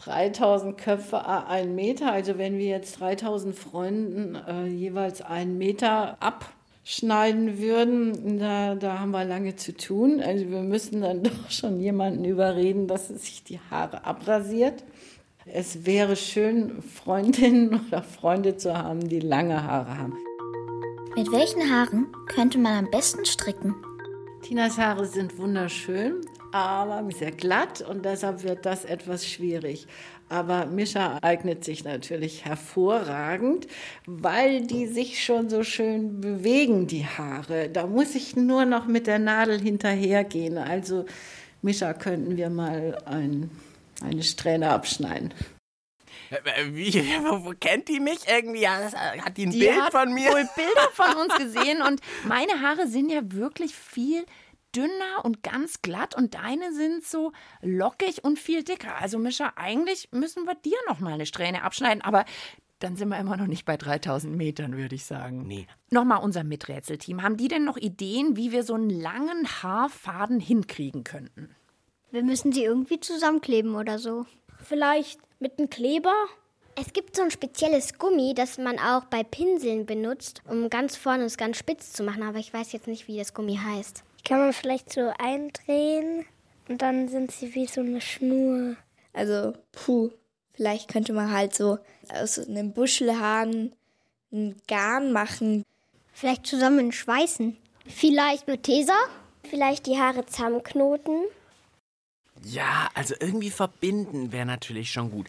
3000 0.04 0.78
Köpfe 0.78 1.26
a 1.26 1.46
ein 1.48 1.74
Meter. 1.74 2.12
Also 2.12 2.38
wenn 2.38 2.58
wir 2.58 2.68
jetzt 2.68 3.00
3000 3.00 3.56
Freunden 3.56 4.36
äh, 4.36 4.66
jeweils 4.66 5.22
einen 5.22 5.58
Meter 5.58 6.18
abschneiden 6.20 7.60
würden, 7.60 8.40
da, 8.40 8.76
da 8.76 9.00
haben 9.00 9.12
wir 9.12 9.24
lange 9.24 9.56
zu 9.56 9.74
tun. 9.74 10.20
Also 10.20 10.50
wir 10.50 10.64
müssen 10.64 11.00
dann 11.00 11.24
doch 11.24 11.50
schon 11.50 11.80
jemanden 11.80 12.26
überreden, 12.26 12.90
dass 12.90 13.10
er 13.10 13.20
sich 13.20 13.46
die 13.46 13.62
Haare 13.72 14.04
abrasiert. 14.04 14.84
Es 15.48 15.86
wäre 15.86 16.16
schön, 16.16 16.82
Freundinnen 16.82 17.80
oder 17.88 18.02
Freunde 18.02 18.58
zu 18.58 18.76
haben, 18.76 19.08
die 19.08 19.20
lange 19.20 19.64
Haare 19.64 19.98
haben. 19.98 20.18
Mit 21.16 21.32
welchen 21.32 21.70
Haaren 21.70 22.08
könnte 22.28 22.58
man 22.58 22.86
am 22.86 22.92
besten 22.92 23.24
stricken? 23.26 23.76
Tinas 24.42 24.78
Haare 24.78 25.06
sind 25.06 25.38
wunderschön, 25.38 26.22
aber 26.52 27.08
sehr 27.18 27.32
glatt 27.32 27.82
und 27.82 28.06
deshalb 28.06 28.44
wird 28.44 28.66
das 28.66 28.86
etwas 28.86 29.28
schwierig. 29.28 29.88
Aber 30.30 30.66
Mischa 30.66 31.20
eignet 31.22 31.64
sich 31.64 31.84
natürlich 31.84 32.46
hervorragend, 32.46 33.68
weil 34.08 34.66
die 34.66 34.88
sich 34.88 35.24
schon 35.24 35.50
so 35.50 35.64
schön 35.64 36.22
bewegen, 36.22 36.88
die 36.88 37.06
Haare. 37.06 37.70
Da 37.70 37.86
muss 37.86 38.16
ich 38.16 38.36
nur 38.36 38.66
noch 38.66 38.88
mit 38.88 39.06
der 39.06 39.20
Nadel 39.20 39.60
hinterhergehen. 39.60 40.58
Also 40.58 41.06
Mischa 41.62 41.94
könnten 41.94 42.36
wir 42.36 42.50
mal 42.50 42.98
ein, 43.06 43.52
eine 44.02 44.24
Strähne 44.24 44.70
abschneiden. 44.70 45.34
Wie, 46.72 46.92
kennt 47.60 47.88
die 47.88 48.00
mich 48.00 48.28
irgendwie? 48.28 48.64
Äh, 48.64 49.22
hat 49.22 49.38
die 49.38 49.46
ein 49.46 49.52
Die 49.52 49.60
Bild 49.60 49.80
hat 49.80 49.92
von 49.92 50.14
mir? 50.14 50.32
wohl 50.32 50.48
Bilder 50.56 50.90
von 50.94 51.16
uns 51.16 51.36
gesehen 51.38 51.82
und 51.82 52.02
meine 52.28 52.62
Haare 52.62 52.88
sind 52.88 53.10
ja 53.12 53.22
wirklich 53.24 53.76
viel 53.76 54.26
dünner 54.76 55.24
und 55.24 55.44
ganz 55.44 55.82
glatt 55.82 56.16
und 56.16 56.34
deine 56.36 56.74
sind 56.74 57.06
so 57.06 57.32
lockig 57.62 58.24
und 58.24 58.40
viel 58.40 58.64
dicker. 58.64 58.96
Also 59.00 59.18
Mischa, 59.18 59.54
eigentlich 59.56 60.10
müssen 60.12 60.46
wir 60.46 60.56
dir 60.56 60.78
noch 60.88 61.00
mal 61.00 61.14
eine 61.14 61.26
Strähne 61.26 61.64
abschneiden, 61.64 62.02
aber 62.02 62.26
dann 62.80 62.98
sind 62.98 63.08
wir 63.08 63.18
immer 63.18 63.38
noch 63.38 63.48
nicht 63.48 63.64
bei 63.64 63.78
3000 63.78 64.36
Metern, 64.36 64.76
würde 64.76 64.96
ich 64.96 65.06
sagen. 65.06 65.48
Nee. 65.48 65.66
Nochmal 65.92 66.22
unser 66.22 66.44
Miträtselteam. 66.44 67.24
Haben 67.24 67.38
die 67.38 67.48
denn 67.48 67.64
noch 67.64 67.78
Ideen, 67.78 68.36
wie 68.36 68.52
wir 68.52 68.64
so 68.64 68.74
einen 68.74 68.90
langen 68.90 69.48
Haarfaden 69.64 70.42
hinkriegen 70.42 71.06
könnten? 71.06 71.55
Wir 72.16 72.24
müssen 72.24 72.54
sie 72.54 72.64
irgendwie 72.64 73.02
zusammenkleben 73.02 73.76
oder 73.76 74.00
so. 74.00 74.26
Vielleicht 74.64 75.20
mit 75.40 75.60
einem 75.60 75.70
Kleber? 75.70 76.14
Es 76.80 76.94
gibt 76.94 77.18
so 77.18 77.24
ein 77.24 77.30
spezielles 77.30 77.98
Gummi, 78.00 78.34
das 78.34 78.58
man 78.58 78.80
auch 78.80 79.04
bei 79.04 79.22
Pinseln 79.22 79.86
benutzt, 79.86 80.42
um 80.50 80.70
ganz 80.70 80.96
vorne 80.96 81.26
es 81.26 81.36
ganz 81.36 81.58
spitz 81.58 81.92
zu 81.92 82.04
machen, 82.04 82.24
aber 82.24 82.38
ich 82.38 82.54
weiß 82.54 82.72
jetzt 82.72 82.88
nicht, 82.88 83.10
wie 83.10 83.18
das 83.18 83.34
Gummi 83.34 83.60
heißt. 83.62 84.06
Kann 84.24 84.40
man 84.40 84.54
vielleicht 84.54 84.94
so 84.94 85.12
eindrehen 85.20 86.24
und 86.70 86.82
dann 86.82 87.10
sind 87.10 87.32
sie 87.32 87.54
wie 87.54 87.66
so 87.66 87.82
eine 87.82 88.00
Schnur. 88.00 88.78
Also, 89.12 89.52
puh, 89.74 90.10
vielleicht 90.54 90.90
könnte 90.90 91.12
man 91.12 91.34
halt 91.34 91.54
so 91.54 91.80
aus 92.18 92.40
einem 92.40 92.72
Buschelhahn 92.72 93.74
ein 94.32 94.56
Garn 94.70 95.12
machen. 95.12 95.66
Vielleicht 96.14 96.48
zusammen 96.48 96.94
schweißen. 96.94 97.58
Vielleicht 97.86 98.48
mit 98.48 98.64
Tesa? 98.64 98.96
Vielleicht 99.44 99.86
die 99.86 100.00
Haare 100.00 100.26
zusammenknoten. 100.26 101.26
Ja, 102.46 102.90
also 102.94 103.16
irgendwie 103.20 103.50
verbinden 103.50 104.32
wäre 104.32 104.46
natürlich 104.46 104.92
schon 104.92 105.10
gut. 105.12 105.28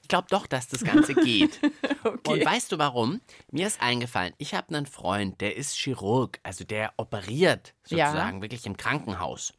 Ich 0.00 0.08
glaube 0.08 0.26
doch, 0.30 0.46
dass 0.46 0.68
das 0.68 0.84
Ganze 0.84 1.14
geht. 1.14 1.60
Und 2.26 2.44
weißt 2.44 2.70
du 2.72 2.78
warum? 2.78 3.20
Mir 3.50 3.66
ist 3.66 3.80
eingefallen, 3.80 4.34
ich 4.38 4.54
habe 4.54 4.74
einen 4.74 4.86
Freund, 4.86 5.40
der 5.40 5.56
ist 5.56 5.74
Chirurg, 5.76 6.38
also 6.42 6.64
der 6.64 6.92
operiert 6.96 7.74
Ja. 7.88 8.08
sozusagen 8.08 8.42
wirklich 8.42 8.66
im 8.66 8.76
Krankenhaus. 8.76 9.54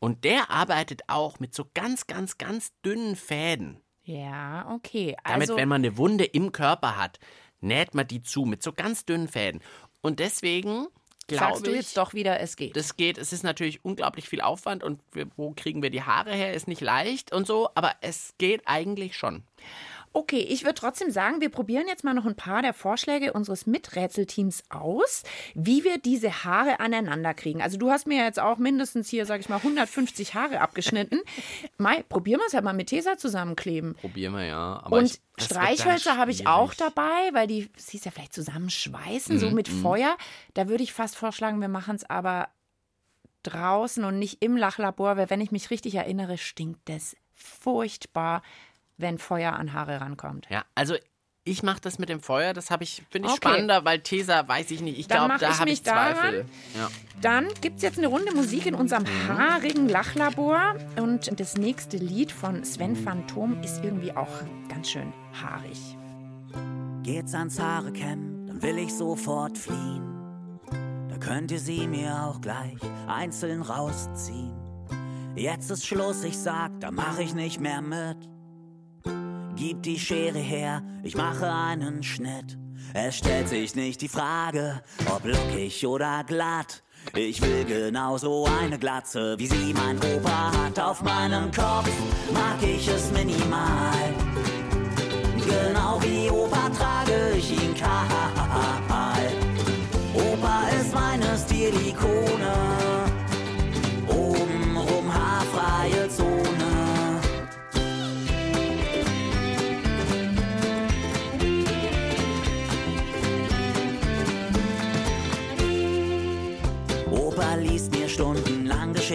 Und 0.00 0.24
der 0.24 0.50
arbeitet 0.50 1.02
auch 1.08 1.40
mit 1.40 1.54
so 1.54 1.66
ganz, 1.74 2.06
ganz, 2.06 2.38
ganz 2.38 2.72
dünnen 2.84 3.16
Fäden. 3.16 3.80
Ja, 4.04 4.70
okay. 4.70 5.16
Damit, 5.24 5.42
Also, 5.50 5.56
wenn 5.56 5.68
man 5.68 5.80
eine 5.84 5.96
Wunde 5.96 6.24
im 6.24 6.52
Körper 6.52 6.96
hat, 6.96 7.18
näht 7.60 7.94
man 7.94 8.06
die 8.06 8.22
zu 8.22 8.42
mit 8.44 8.62
so 8.62 8.72
ganz 8.72 9.04
dünnen 9.04 9.28
Fäden. 9.28 9.62
Und 10.02 10.20
deswegen 10.20 10.86
glaube 11.26 11.54
sagst 11.54 11.66
du 11.66 11.70
ich, 11.70 11.76
jetzt 11.76 11.96
doch 11.96 12.14
wieder, 12.14 12.40
es 12.40 12.56
geht. 12.56 12.76
das 12.76 12.96
geht. 12.96 13.18
Es 13.18 13.32
ist 13.32 13.42
natürlich 13.42 13.84
unglaublich 13.84 14.28
viel 14.28 14.40
Aufwand 14.40 14.84
und 14.84 15.00
wir, 15.12 15.26
wo 15.36 15.52
kriegen 15.52 15.82
wir 15.82 15.90
die 15.90 16.02
Haare 16.02 16.32
her, 16.32 16.54
ist 16.54 16.68
nicht 16.68 16.80
leicht 16.80 17.32
und 17.32 17.46
so, 17.46 17.70
aber 17.74 17.92
es 18.00 18.34
geht 18.38 18.62
eigentlich 18.66 19.16
schon. 19.16 19.42
Okay, 20.16 20.40
ich 20.40 20.64
würde 20.64 20.76
trotzdem 20.76 21.10
sagen, 21.10 21.42
wir 21.42 21.50
probieren 21.50 21.88
jetzt 21.88 22.02
mal 22.02 22.14
noch 22.14 22.24
ein 22.24 22.36
paar 22.36 22.62
der 22.62 22.72
Vorschläge 22.72 23.34
unseres 23.34 23.66
Miträtselteams 23.66 24.62
aus, 24.70 25.24
wie 25.54 25.84
wir 25.84 25.98
diese 25.98 26.42
Haare 26.42 26.80
aneinander 26.80 27.34
kriegen. 27.34 27.60
Also 27.60 27.76
du 27.76 27.90
hast 27.90 28.06
mir 28.06 28.24
jetzt 28.24 28.40
auch 28.40 28.56
mindestens 28.56 29.10
hier, 29.10 29.26
sag 29.26 29.40
ich 29.40 29.50
mal, 29.50 29.56
150 29.56 30.34
Haare 30.34 30.62
abgeschnitten. 30.62 31.20
Mai, 31.76 32.02
probieren 32.08 32.40
wir 32.40 32.46
es 32.46 32.54
halt 32.54 32.64
mal 32.64 32.72
mit 32.72 32.86
Tesa 32.86 33.18
zusammenkleben. 33.18 33.94
Probieren 33.96 34.32
wir 34.32 34.46
ja. 34.46 34.78
Und 34.86 35.04
ich, 35.04 35.20
das 35.36 35.44
Streichhölzer 35.44 36.16
habe 36.16 36.30
ich 36.30 36.46
auch 36.46 36.72
dabei, 36.72 37.28
weil 37.34 37.46
die 37.46 37.68
siehst 37.76 38.06
ja 38.06 38.10
vielleicht 38.10 38.32
zusammenschweißen, 38.32 39.38
so 39.38 39.50
mit 39.50 39.68
Feuer. 39.68 40.16
Da 40.54 40.70
würde 40.70 40.82
ich 40.82 40.94
fast 40.94 41.14
vorschlagen, 41.16 41.60
wir 41.60 41.68
machen 41.68 41.94
es 41.94 42.08
aber 42.08 42.48
draußen 43.42 44.02
und 44.02 44.18
nicht 44.18 44.42
im 44.42 44.56
Lachlabor, 44.56 45.18
weil 45.18 45.28
wenn 45.28 45.42
ich 45.42 45.52
mich 45.52 45.70
richtig 45.70 45.94
erinnere, 45.94 46.38
stinkt 46.38 46.88
es 46.88 47.18
furchtbar, 47.34 48.42
wenn 48.96 49.18
Feuer 49.18 49.52
an 49.54 49.72
Haare 49.72 50.00
rankommt. 50.00 50.46
Ja, 50.50 50.64
also 50.74 50.94
ich 51.48 51.62
mache 51.62 51.80
das 51.80 52.00
mit 52.00 52.08
dem 52.08 52.20
Feuer, 52.20 52.52
das 52.54 52.70
habe 52.72 52.82
ich 52.82 53.04
finde 53.08 53.28
ich 53.28 53.34
Okay. 53.34 53.48
spannender, 53.48 53.84
weil 53.84 54.00
Tesa 54.00 54.48
weiß 54.48 54.70
ich 54.72 54.80
nicht. 54.80 54.98
Ich 54.98 55.08
glaube, 55.08 55.36
da 55.38 55.58
habe 55.58 55.70
ich 55.70 55.84
Zweifel. 55.84 56.44
Ja. 56.74 56.90
Dann 57.20 57.46
gibt 57.60 57.76
es 57.76 57.82
jetzt 57.82 57.98
eine 57.98 58.08
Runde 58.08 58.34
Musik 58.34 58.66
in 58.66 58.74
unserem 58.74 59.04
haarigen 59.28 59.88
Lachlabor. 59.88 60.74
Und 60.96 61.38
das 61.38 61.56
nächste 61.56 61.98
Lied 61.98 62.32
von 62.32 62.64
Sven 62.64 62.96
Phantom 62.96 63.62
ist 63.62 63.84
irgendwie 63.84 64.12
auch 64.12 64.42
ganz 64.68 64.90
schön 64.90 65.12
haarig. 65.40 65.96
Geht's 67.04 67.32
ans 67.34 67.60
Haare 67.60 67.92
kämmen, 67.92 68.48
dann 68.48 68.62
will 68.62 68.78
ich 68.78 68.92
sofort 68.92 69.56
fliehen. 69.56 70.58
Da 71.08 71.16
könnt 71.18 71.52
ihr 71.52 71.60
sie 71.60 71.86
mir 71.86 72.24
auch 72.24 72.40
gleich 72.40 72.76
einzeln 73.06 73.62
rausziehen. 73.62 74.52
Jetzt 75.36 75.70
ist 75.70 75.86
Schluss, 75.86 76.24
ich 76.24 76.36
sag, 76.36 76.80
da 76.80 76.90
mach 76.90 77.20
ich 77.20 77.34
nicht 77.34 77.60
mehr 77.60 77.82
mit. 77.82 78.16
Gib 79.56 79.82
die 79.82 79.98
Schere 79.98 80.38
her, 80.38 80.82
ich 81.02 81.16
mache 81.16 81.50
einen 81.50 82.02
Schnitt. 82.02 82.58
Es 82.92 83.16
stellt 83.16 83.48
sich 83.48 83.74
nicht 83.74 84.02
die 84.02 84.08
Frage, 84.08 84.82
ob 85.10 85.24
lockig 85.24 85.86
oder 85.86 86.24
glatt. 86.24 86.82
Ich 87.14 87.40
will 87.40 87.64
genauso 87.64 88.46
eine 88.60 88.78
Glatze, 88.78 89.34
wie 89.38 89.46
sie 89.46 89.72
mein 89.72 89.96
Opa 89.96 90.52
hat. 90.52 90.78
Auf 90.78 91.02
meinem 91.02 91.50
Kopf 91.50 91.90
mag 92.34 92.62
ich 92.62 92.86
es 92.86 93.10
minimal. 93.12 94.14
Genau 95.36 96.02
wie 96.02 96.28
Opa 96.28 96.68
trage 96.68 97.36
ich 97.38 97.50
ihn 97.52 97.74
kahl. 97.74 98.35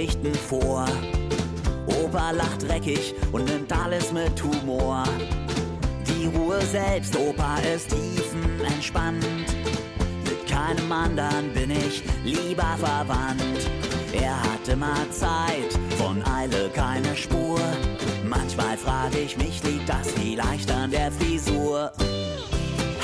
Geschichten 0.01 0.33
vor. 0.33 0.87
Opa 1.85 2.31
lacht 2.31 2.67
dreckig 2.67 3.13
und 3.31 3.45
nimmt 3.45 3.71
alles 3.71 4.11
mit 4.11 4.41
Humor. 4.41 5.03
Die 6.07 6.25
Ruhe 6.25 6.59
selbst. 6.61 7.15
Opa 7.15 7.57
ist 7.59 7.89
tiefenentspannt. 7.89 9.23
Mit 10.23 10.47
keinem 10.49 10.91
anderen 10.91 11.53
bin 11.53 11.69
ich 11.69 12.01
lieber 12.23 12.75
verwandt. 12.79 13.69
Er 14.11 14.41
hat 14.41 14.67
immer 14.67 14.95
Zeit, 15.11 15.77
von 15.99 16.25
Eile 16.25 16.69
keine 16.73 17.15
Spur. 17.15 17.59
Manchmal 18.23 18.77
frage 18.77 19.19
ich 19.19 19.37
mich, 19.37 19.61
liegt 19.63 19.87
das 19.87 20.09
vielleicht 20.13 20.71
an 20.71 20.89
der 20.89 21.11
Frisur? 21.11 21.91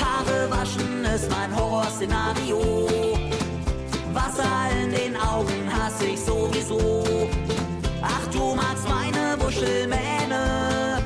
Haare 0.00 0.50
waschen 0.50 1.04
ist 1.04 1.30
mein 1.30 1.54
Horrorszenario. 1.54 3.07
Hasse 5.98 6.10
ich 6.10 6.20
sowieso. 6.20 7.04
Ach, 8.02 8.26
du 8.32 8.54
magst 8.54 8.88
meine 8.88 9.36
Wuschelmähne. 9.40 11.02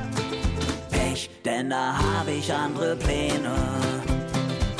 Pech, 0.90 1.30
denn 1.44 1.70
da 1.70 1.94
habe 1.96 2.32
ich 2.32 2.52
andere 2.52 2.96
Pläne. 2.96 3.54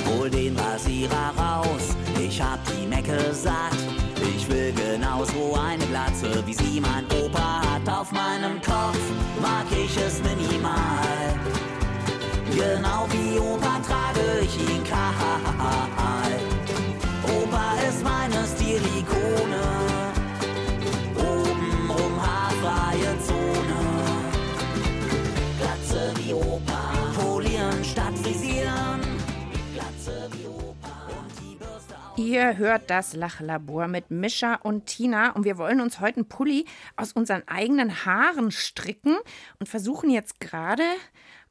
Hol 0.07 0.29
den 0.29 0.59
Rasierer 0.59 1.33
raus, 1.39 1.97
ich 2.21 2.43
hab 2.43 2.59
die 2.67 2.87
Mecke 2.87 3.33
satt. 3.33 3.79
Ich 4.37 4.49
will 4.51 4.73
genauso 4.73 5.57
eine 5.59 5.87
Glatze, 5.87 6.43
wie 6.47 6.55
sie 6.55 6.81
mein 6.81 7.07
Opa 7.19 7.63
hat. 7.63 7.89
Auf 7.89 8.13
meinem 8.13 8.61
Kopf 8.61 9.01
mag 9.41 9.67
ich 9.71 9.97
es 9.97 10.21
minimal. 10.23 11.41
Genau 12.51 13.07
wie 13.13 13.39
Opa 13.39 13.81
trage 13.87 14.41
ich 14.43 14.61
ihn 14.61 14.85
kahl. 14.85 16.33
Opa 17.25 17.75
ist 17.89 18.05
meine 18.05 18.47
Stilikone. 18.47 19.82
Ihr 32.33 32.57
hört 32.57 32.89
das 32.89 33.13
Lachlabor 33.13 33.89
mit 33.89 34.11
Mischa 34.11 34.55
und 34.55 34.87
Tina 34.87 35.33
und 35.33 35.45
wir 35.45 35.59
wollen 35.59 35.83
uns 35.83 36.01
heute 36.01 36.17
einen 36.17 36.29
Pulli 36.31 36.65
aus 36.97 37.13
unseren 37.13 37.47
eigenen 37.47 38.07
Haaren 38.07 38.51
stricken 38.51 39.19
und 39.61 39.69
versuchen 39.69 40.09
jetzt 40.09 40.41
gerade 40.41 40.83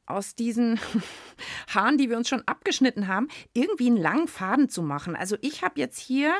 aus 0.06 0.34
diesen 0.34 0.80
Haaren, 1.72 1.98
die 1.98 2.10
wir 2.10 2.16
uns 2.16 2.28
schon 2.28 2.42
abgeschnitten 2.48 3.06
haben, 3.06 3.28
irgendwie 3.54 3.86
einen 3.86 3.96
langen 3.96 4.26
Faden 4.26 4.68
zu 4.68 4.82
machen. 4.82 5.14
Also 5.14 5.36
ich 5.40 5.62
habe 5.62 5.78
jetzt 5.78 6.00
hier, 6.00 6.34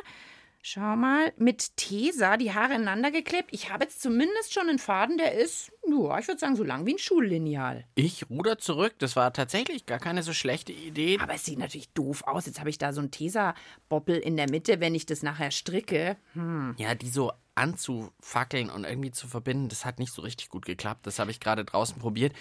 schau 0.62 0.96
mal, 0.96 1.32
mit 1.36 1.76
Tesa 1.76 2.36
die 2.36 2.54
Haare 2.54 2.74
ineinander 2.74 3.10
geklebt. 3.10 3.48
Ich 3.52 3.70
habe 3.70 3.84
jetzt 3.84 4.00
zumindest 4.00 4.54
schon 4.54 4.68
einen 4.68 4.78
Faden, 4.78 5.18
der 5.18 5.34
ist, 5.34 5.72
ja, 5.86 6.18
ich 6.18 6.28
würde 6.28 6.38
sagen, 6.38 6.56
so 6.56 6.62
lang 6.62 6.86
wie 6.86 6.94
ein 6.94 6.98
Schullineal. 6.98 7.84
Ich 7.96 8.30
ruder 8.30 8.58
zurück. 8.58 8.94
Das 8.98 9.16
war 9.16 9.32
tatsächlich 9.32 9.86
gar 9.86 9.98
keine 9.98 10.22
so 10.22 10.32
schlechte 10.32 10.72
Idee. 10.72 11.18
Aber 11.20 11.34
es 11.34 11.44
sieht 11.44 11.58
natürlich 11.58 11.90
doof 11.90 12.22
aus. 12.26 12.46
Jetzt 12.46 12.60
habe 12.60 12.70
ich 12.70 12.78
da 12.78 12.92
so 12.92 13.00
einen 13.00 13.10
Tesa-Boppel 13.10 14.16
in 14.16 14.36
der 14.36 14.48
Mitte, 14.48 14.80
wenn 14.80 14.94
ich 14.94 15.04
das 15.04 15.22
nachher 15.22 15.50
stricke. 15.50 16.16
Hm. 16.34 16.76
Ja, 16.78 16.94
die 16.94 17.10
so 17.10 17.32
anzufackeln 17.54 18.70
und 18.70 18.84
irgendwie 18.84 19.10
zu 19.10 19.26
verbinden, 19.26 19.68
das 19.68 19.84
hat 19.84 19.98
nicht 19.98 20.12
so 20.12 20.22
richtig 20.22 20.48
gut 20.48 20.64
geklappt. 20.64 21.06
Das 21.06 21.18
habe 21.18 21.30
ich 21.30 21.40
gerade 21.40 21.64
draußen 21.64 21.98
probiert. 21.98 22.32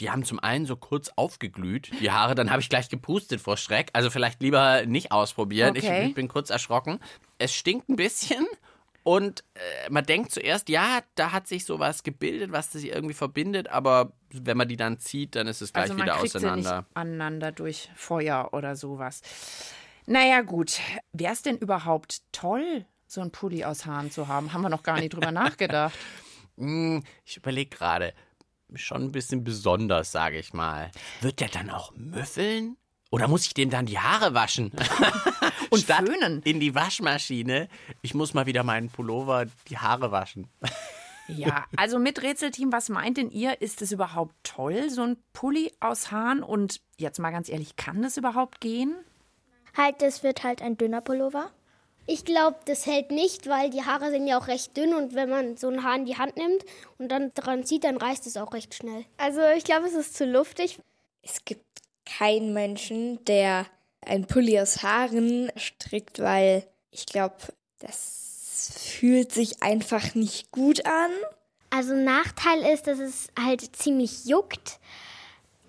Die 0.00 0.10
haben 0.10 0.24
zum 0.24 0.38
einen 0.38 0.66
so 0.66 0.76
kurz 0.76 1.10
aufgeglüht, 1.16 1.90
die 2.00 2.10
Haare, 2.10 2.34
dann 2.34 2.50
habe 2.50 2.60
ich 2.60 2.68
gleich 2.68 2.88
gepustet 2.90 3.40
vor 3.40 3.56
Schreck. 3.56 3.88
Also 3.94 4.10
vielleicht 4.10 4.42
lieber 4.42 4.84
nicht 4.84 5.10
ausprobieren. 5.10 5.70
Okay. 5.76 6.02
Ich, 6.02 6.08
ich 6.08 6.14
bin 6.14 6.28
kurz 6.28 6.50
erschrocken. 6.50 7.00
Es 7.38 7.54
stinkt 7.54 7.88
ein 7.88 7.96
bisschen 7.96 8.46
und 9.04 9.44
äh, 9.54 9.88
man 9.90 10.04
denkt 10.04 10.32
zuerst, 10.32 10.68
ja, 10.68 11.00
da 11.14 11.32
hat 11.32 11.46
sich 11.46 11.64
sowas 11.64 12.02
gebildet, 12.02 12.52
was 12.52 12.70
das 12.70 12.82
irgendwie 12.82 13.14
verbindet, 13.14 13.68
aber 13.68 14.12
wenn 14.32 14.56
man 14.56 14.68
die 14.68 14.76
dann 14.76 14.98
zieht, 14.98 15.36
dann 15.36 15.46
ist 15.46 15.62
es 15.62 15.72
gleich 15.72 15.84
Also 15.84 15.94
man 15.94 16.06
wieder 16.06 16.16
kriegt 16.16 16.32
sie 16.32 16.38
auseinander. 16.38 16.78
nicht 16.78 16.96
aneinander 16.96 17.52
durch 17.52 17.88
Feuer 17.94 18.50
oder 18.52 18.74
sowas. 18.76 19.22
Naja 20.06 20.42
gut, 20.42 20.80
wäre 21.12 21.32
es 21.32 21.42
denn 21.42 21.56
überhaupt 21.56 22.20
toll, 22.32 22.84
so 23.06 23.20
einen 23.20 23.30
Pulli 23.30 23.64
aus 23.64 23.86
Haaren 23.86 24.10
zu 24.10 24.28
haben? 24.28 24.52
Haben 24.52 24.62
wir 24.62 24.68
noch 24.68 24.82
gar 24.82 24.98
nicht 25.00 25.14
drüber 25.14 25.30
nachgedacht. 25.32 25.94
Hm, 26.58 27.02
ich 27.24 27.36
überlege 27.36 27.70
gerade, 27.76 28.12
schon 28.74 29.04
ein 29.04 29.12
bisschen 29.12 29.44
besonders, 29.44 30.12
sage 30.12 30.38
ich 30.38 30.52
mal. 30.52 30.90
Wird 31.20 31.40
der 31.40 31.48
dann 31.48 31.70
auch 31.70 31.92
müffeln? 31.94 32.76
Oder 33.10 33.28
muss 33.28 33.46
ich 33.46 33.54
dem 33.54 33.70
dann 33.70 33.86
die 33.86 33.98
Haare 33.98 34.34
waschen? 34.34 34.72
Und 35.70 35.80
Statt 35.82 36.06
föhnen. 36.08 36.42
in 36.42 36.60
die 36.60 36.74
Waschmaschine. 36.74 37.68
Ich 38.02 38.14
muss 38.14 38.34
mal 38.34 38.46
wieder 38.46 38.64
meinen 38.64 38.90
Pullover 38.90 39.46
die 39.68 39.78
Haare 39.78 40.10
waschen. 40.10 40.48
Ja, 41.28 41.64
also 41.76 41.98
mit 41.98 42.22
Rätselteam, 42.22 42.70
was 42.70 42.88
meint 42.88 43.16
denn 43.16 43.30
ihr? 43.30 43.60
Ist 43.60 43.82
es 43.82 43.90
überhaupt 43.90 44.36
toll, 44.44 44.90
so 44.90 45.02
ein 45.02 45.16
Pulli 45.32 45.72
aus 45.80 46.12
Haaren? 46.12 46.44
Und 46.44 46.80
jetzt 46.98 47.18
mal 47.18 47.32
ganz 47.32 47.48
ehrlich, 47.48 47.74
kann 47.74 48.00
das 48.02 48.16
überhaupt 48.16 48.60
gehen? 48.60 48.94
Halt, 49.76 50.02
das 50.02 50.22
wird 50.22 50.44
halt 50.44 50.62
ein 50.62 50.76
dünner 50.76 51.00
Pullover. 51.00 51.50
Ich 52.06 52.24
glaube, 52.24 52.56
das 52.66 52.86
hält 52.86 53.10
nicht, 53.10 53.48
weil 53.48 53.70
die 53.70 53.82
Haare 53.82 54.10
sind 54.10 54.26
ja 54.26 54.38
auch 54.38 54.46
recht 54.46 54.76
dünn 54.76 54.94
und 54.94 55.14
wenn 55.14 55.28
man 55.28 55.56
so 55.56 55.68
ein 55.68 55.82
Haar 55.82 55.96
in 55.96 56.06
die 56.06 56.16
Hand 56.16 56.36
nimmt 56.36 56.64
und 56.98 57.08
dann 57.08 57.32
dran 57.34 57.64
zieht, 57.64 57.84
dann 57.84 57.96
reißt 57.96 58.26
es 58.26 58.36
auch 58.36 58.52
recht 58.52 58.74
schnell. 58.74 59.04
Also 59.16 59.40
ich 59.56 59.64
glaube, 59.64 59.86
es 59.86 59.94
ist 59.94 60.16
zu 60.16 60.24
luftig. 60.24 60.78
Es 61.22 61.44
gibt 61.44 61.64
keinen 62.04 62.52
Menschen, 62.52 63.24
der 63.24 63.66
ein 64.00 64.26
Pulli 64.26 64.60
aus 64.60 64.84
Haaren 64.84 65.50
strickt, 65.56 66.20
weil 66.20 66.64
ich 66.92 67.06
glaube, 67.06 67.36
das 67.80 68.72
fühlt 68.98 69.32
sich 69.32 69.62
einfach 69.62 70.14
nicht 70.14 70.52
gut 70.52 70.86
an. 70.86 71.10
Also 71.70 71.94
Nachteil 71.94 72.62
ist, 72.72 72.86
dass 72.86 73.00
es 73.00 73.28
halt 73.38 73.74
ziemlich 73.74 74.26
juckt, 74.26 74.78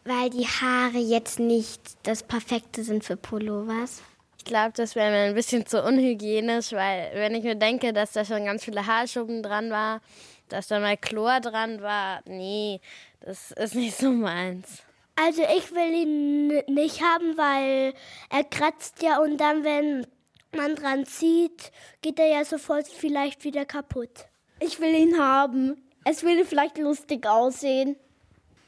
weil 0.05 0.29
die 0.29 0.45
Haare 0.45 0.99
jetzt 0.99 1.39
nicht 1.39 1.81
das 2.03 2.21
Perfekte 2.23 2.83
sind 2.83 3.03
für 3.03 3.17
Pullovers. 3.17 4.01
Ich 4.47 4.49
glaube, 4.49 4.71
das 4.77 4.95
wäre 4.95 5.11
mir 5.11 5.23
ein 5.23 5.35
bisschen 5.35 5.65
zu 5.65 5.83
unhygienisch, 5.83 6.71
weil 6.71 7.11
wenn 7.15 7.35
ich 7.35 7.43
mir 7.43 7.55
denke, 7.55 7.91
dass 7.91 8.13
da 8.13 8.23
schon 8.23 8.45
ganz 8.45 8.63
viele 8.63 8.87
Haarschuppen 8.87 9.43
dran 9.43 9.71
war, 9.71 9.99
dass 10.47 10.69
da 10.69 10.79
mal 10.79 10.95
Chlor 10.95 11.41
dran 11.41 11.81
war, 11.81 12.21
nee, 12.23 12.79
das 13.19 13.51
ist 13.51 13.75
nicht 13.75 13.97
so 13.97 14.09
meins. 14.09 14.83
Also 15.17 15.41
ich 15.41 15.69
will 15.73 15.93
ihn 15.93 16.47
nicht 16.73 17.01
haben, 17.01 17.37
weil 17.37 17.93
er 18.29 18.45
kratzt 18.45 19.01
ja 19.01 19.19
und 19.19 19.35
dann, 19.35 19.65
wenn 19.65 20.07
man 20.55 20.75
dran 20.75 21.05
zieht, 21.05 21.73
geht 22.01 22.17
er 22.17 22.27
ja 22.29 22.45
sofort 22.45 22.87
vielleicht 22.87 23.43
wieder 23.43 23.65
kaputt. 23.65 24.27
Ich 24.61 24.79
will 24.79 24.95
ihn 24.95 25.19
haben. 25.19 25.75
Es 26.05 26.23
würde 26.23 26.45
vielleicht 26.45 26.77
lustig 26.77 27.27
aussehen. 27.27 27.97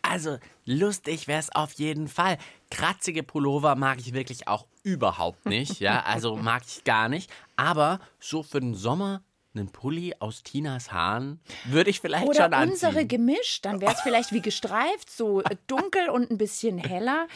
Also, 0.01 0.39
lustig 0.65 1.29
wäre 1.29 1.39
es 1.39 1.55
auf 1.55 1.71
jeden 1.73 2.09
Fall. 2.09 2.37
Kratzige 2.69 3.23
Pullover 3.23 3.75
mag 3.75 3.99
ich 3.99 4.13
wirklich 4.13 4.49
auch 4.49 4.65
überhaupt 4.93 5.45
nicht. 5.45 5.79
Ja, 5.79 6.03
also 6.03 6.35
mag 6.35 6.63
ich 6.67 6.83
gar 6.83 7.09
nicht. 7.09 7.31
Aber 7.55 7.99
so 8.19 8.43
für 8.43 8.59
den 8.59 8.73
Sommer 8.73 9.21
einen 9.55 9.69
Pulli 9.69 10.13
aus 10.19 10.43
Tinas 10.43 10.91
Haaren 10.91 11.39
würde 11.65 11.89
ich 11.89 11.99
vielleicht 11.99 12.27
Oder 12.27 12.43
schon 12.43 12.53
anziehen. 12.53 12.73
unsere 12.73 13.05
gemischt, 13.05 13.65
dann 13.65 13.81
wäre 13.81 13.93
es 13.93 14.01
vielleicht 14.01 14.31
wie 14.31 14.41
gestreift, 14.41 15.09
so 15.09 15.41
äh, 15.41 15.55
dunkel 15.67 16.09
und 16.09 16.29
ein 16.29 16.37
bisschen 16.37 16.77
heller. 16.77 17.27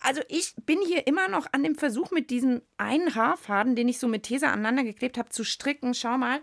Also 0.00 0.20
ich 0.28 0.54
bin 0.66 0.80
hier 0.84 1.06
immer 1.06 1.28
noch 1.28 1.46
an 1.52 1.62
dem 1.62 1.76
Versuch 1.76 2.10
mit 2.10 2.30
diesem 2.30 2.62
einen 2.76 3.14
Haarfaden, 3.14 3.76
den 3.76 3.88
ich 3.88 3.98
so 3.98 4.08
mit 4.08 4.24
Tesa 4.24 4.48
aneinander 4.48 4.82
geklebt 4.82 5.16
habe, 5.16 5.28
zu 5.28 5.44
stricken. 5.44 5.94
Schau 5.94 6.18
mal, 6.18 6.40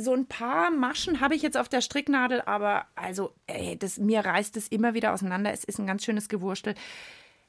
so 0.00 0.12
ein 0.12 0.26
paar 0.26 0.70
Maschen 0.70 1.20
habe 1.20 1.34
ich 1.34 1.42
jetzt 1.42 1.56
auf 1.56 1.68
der 1.68 1.80
Stricknadel, 1.80 2.40
aber 2.42 2.86
also 2.96 3.32
ey, 3.46 3.78
das, 3.78 3.98
mir 3.98 4.24
reißt 4.24 4.56
es 4.56 4.68
immer 4.68 4.94
wieder 4.94 5.12
auseinander. 5.12 5.52
Es 5.52 5.64
ist 5.64 5.78
ein 5.78 5.86
ganz 5.86 6.04
schönes 6.04 6.28
Gewurstel. 6.28 6.74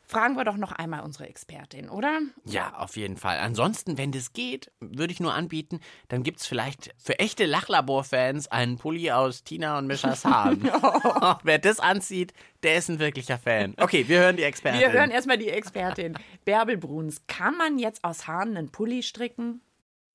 Fragen 0.07 0.35
wir 0.35 0.43
doch 0.43 0.57
noch 0.57 0.71
einmal 0.71 1.01
unsere 1.01 1.27
Expertin, 1.27 1.89
oder? 1.89 2.19
Ja, 2.45 2.75
auf 2.77 2.95
jeden 2.95 3.17
Fall. 3.17 3.39
Ansonsten, 3.39 3.97
wenn 3.97 4.11
das 4.11 4.33
geht, 4.33 4.71
würde 4.79 5.11
ich 5.11 5.19
nur 5.19 5.33
anbieten, 5.33 5.79
dann 6.09 6.21
gibt 6.21 6.41
es 6.41 6.47
vielleicht 6.47 6.93
für 6.97 7.17
echte 7.17 7.45
Lachlabor-Fans 7.45 8.47
einen 8.47 8.77
Pulli 8.77 9.11
aus 9.11 9.43
Tina 9.43 9.77
und 9.79 9.87
Mischas 9.87 10.23
Haaren. 10.25 10.63
Wer 11.43 11.57
das 11.57 11.79
anzieht, 11.79 12.33
der 12.61 12.77
ist 12.77 12.89
ein 12.89 12.99
wirklicher 12.99 13.39
Fan. 13.39 13.73
Okay, 13.77 14.07
wir 14.07 14.19
hören 14.19 14.37
die 14.37 14.43
Expertin. 14.43 14.79
Wir 14.79 14.91
hören 14.91 15.09
erstmal 15.09 15.37
die 15.37 15.49
Expertin. 15.49 16.17
Bärbel 16.45 16.77
Bruns, 16.77 17.21
kann 17.27 17.57
man 17.57 17.79
jetzt 17.79 18.03
aus 18.03 18.27
Haaren 18.27 18.55
einen 18.57 18.71
Pulli 18.71 19.01
stricken? 19.01 19.61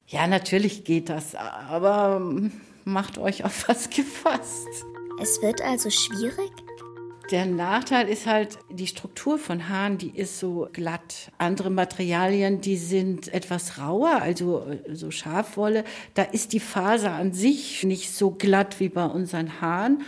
Ja, 0.07 0.27
natürlich 0.27 0.85
geht 0.85 1.09
das, 1.09 1.35
aber 1.35 2.21
macht 2.85 3.19
euch 3.19 3.45
auf 3.45 3.69
was 3.69 3.91
gefasst. 3.91 4.69
Es 5.21 5.43
wird 5.43 5.61
also 5.63 5.91
schwierig? 5.91 6.51
Der 7.31 7.47
Nachteil 7.47 8.09
ist 8.09 8.27
halt, 8.27 8.59
die 8.71 8.89
Struktur 8.89 9.39
von 9.39 9.69
Haaren, 9.69 9.99
die 9.99 10.11
ist 10.11 10.41
so 10.41 10.69
glatt. 10.73 11.31
Andere 11.39 11.71
Materialien, 11.71 12.61
die 12.61 12.77
sind 12.77 13.33
etwas 13.33 13.79
rauer, 13.79 14.21
also 14.21 14.67
äh, 14.67 14.97
so 14.97 15.13
Schafwolle. 15.13 15.85
Da 16.15 16.25
ist 16.25 16.53
die 16.53 16.59
Faser 16.59 17.13
an 17.13 17.33
sich 17.33 17.85
nicht 17.85 18.11
so 18.11 18.33
glatt 18.33 18.81
wie 18.81 18.89
bei 18.89 19.05
unseren 19.05 19.61
Haaren. 19.61 20.03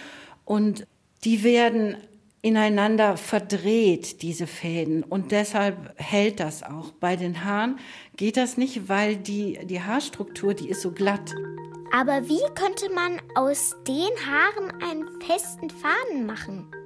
Und 0.44 0.84
die 1.22 1.44
werden 1.44 1.96
ineinander 2.42 3.16
verdreht, 3.16 4.22
diese 4.22 4.48
Fäden. 4.48 5.04
Und 5.04 5.30
deshalb 5.30 5.94
hält 5.96 6.40
das 6.40 6.64
auch. 6.64 6.90
Bei 6.90 7.14
den 7.14 7.44
Haaren 7.44 7.78
geht 8.16 8.36
das 8.36 8.56
nicht, 8.56 8.88
weil 8.88 9.14
die, 9.14 9.60
die 9.64 9.80
Haarstruktur, 9.80 10.54
die 10.54 10.68
ist 10.68 10.82
so 10.82 10.90
glatt. 10.90 11.32
Aber 11.92 12.28
wie 12.28 12.42
könnte 12.56 12.92
man 12.92 13.20
aus 13.36 13.76
den 13.86 14.10
Haaren 14.26 14.72
einen 14.82 15.20
festen 15.20 15.70
Faden 15.70 16.26
machen? 16.26 16.81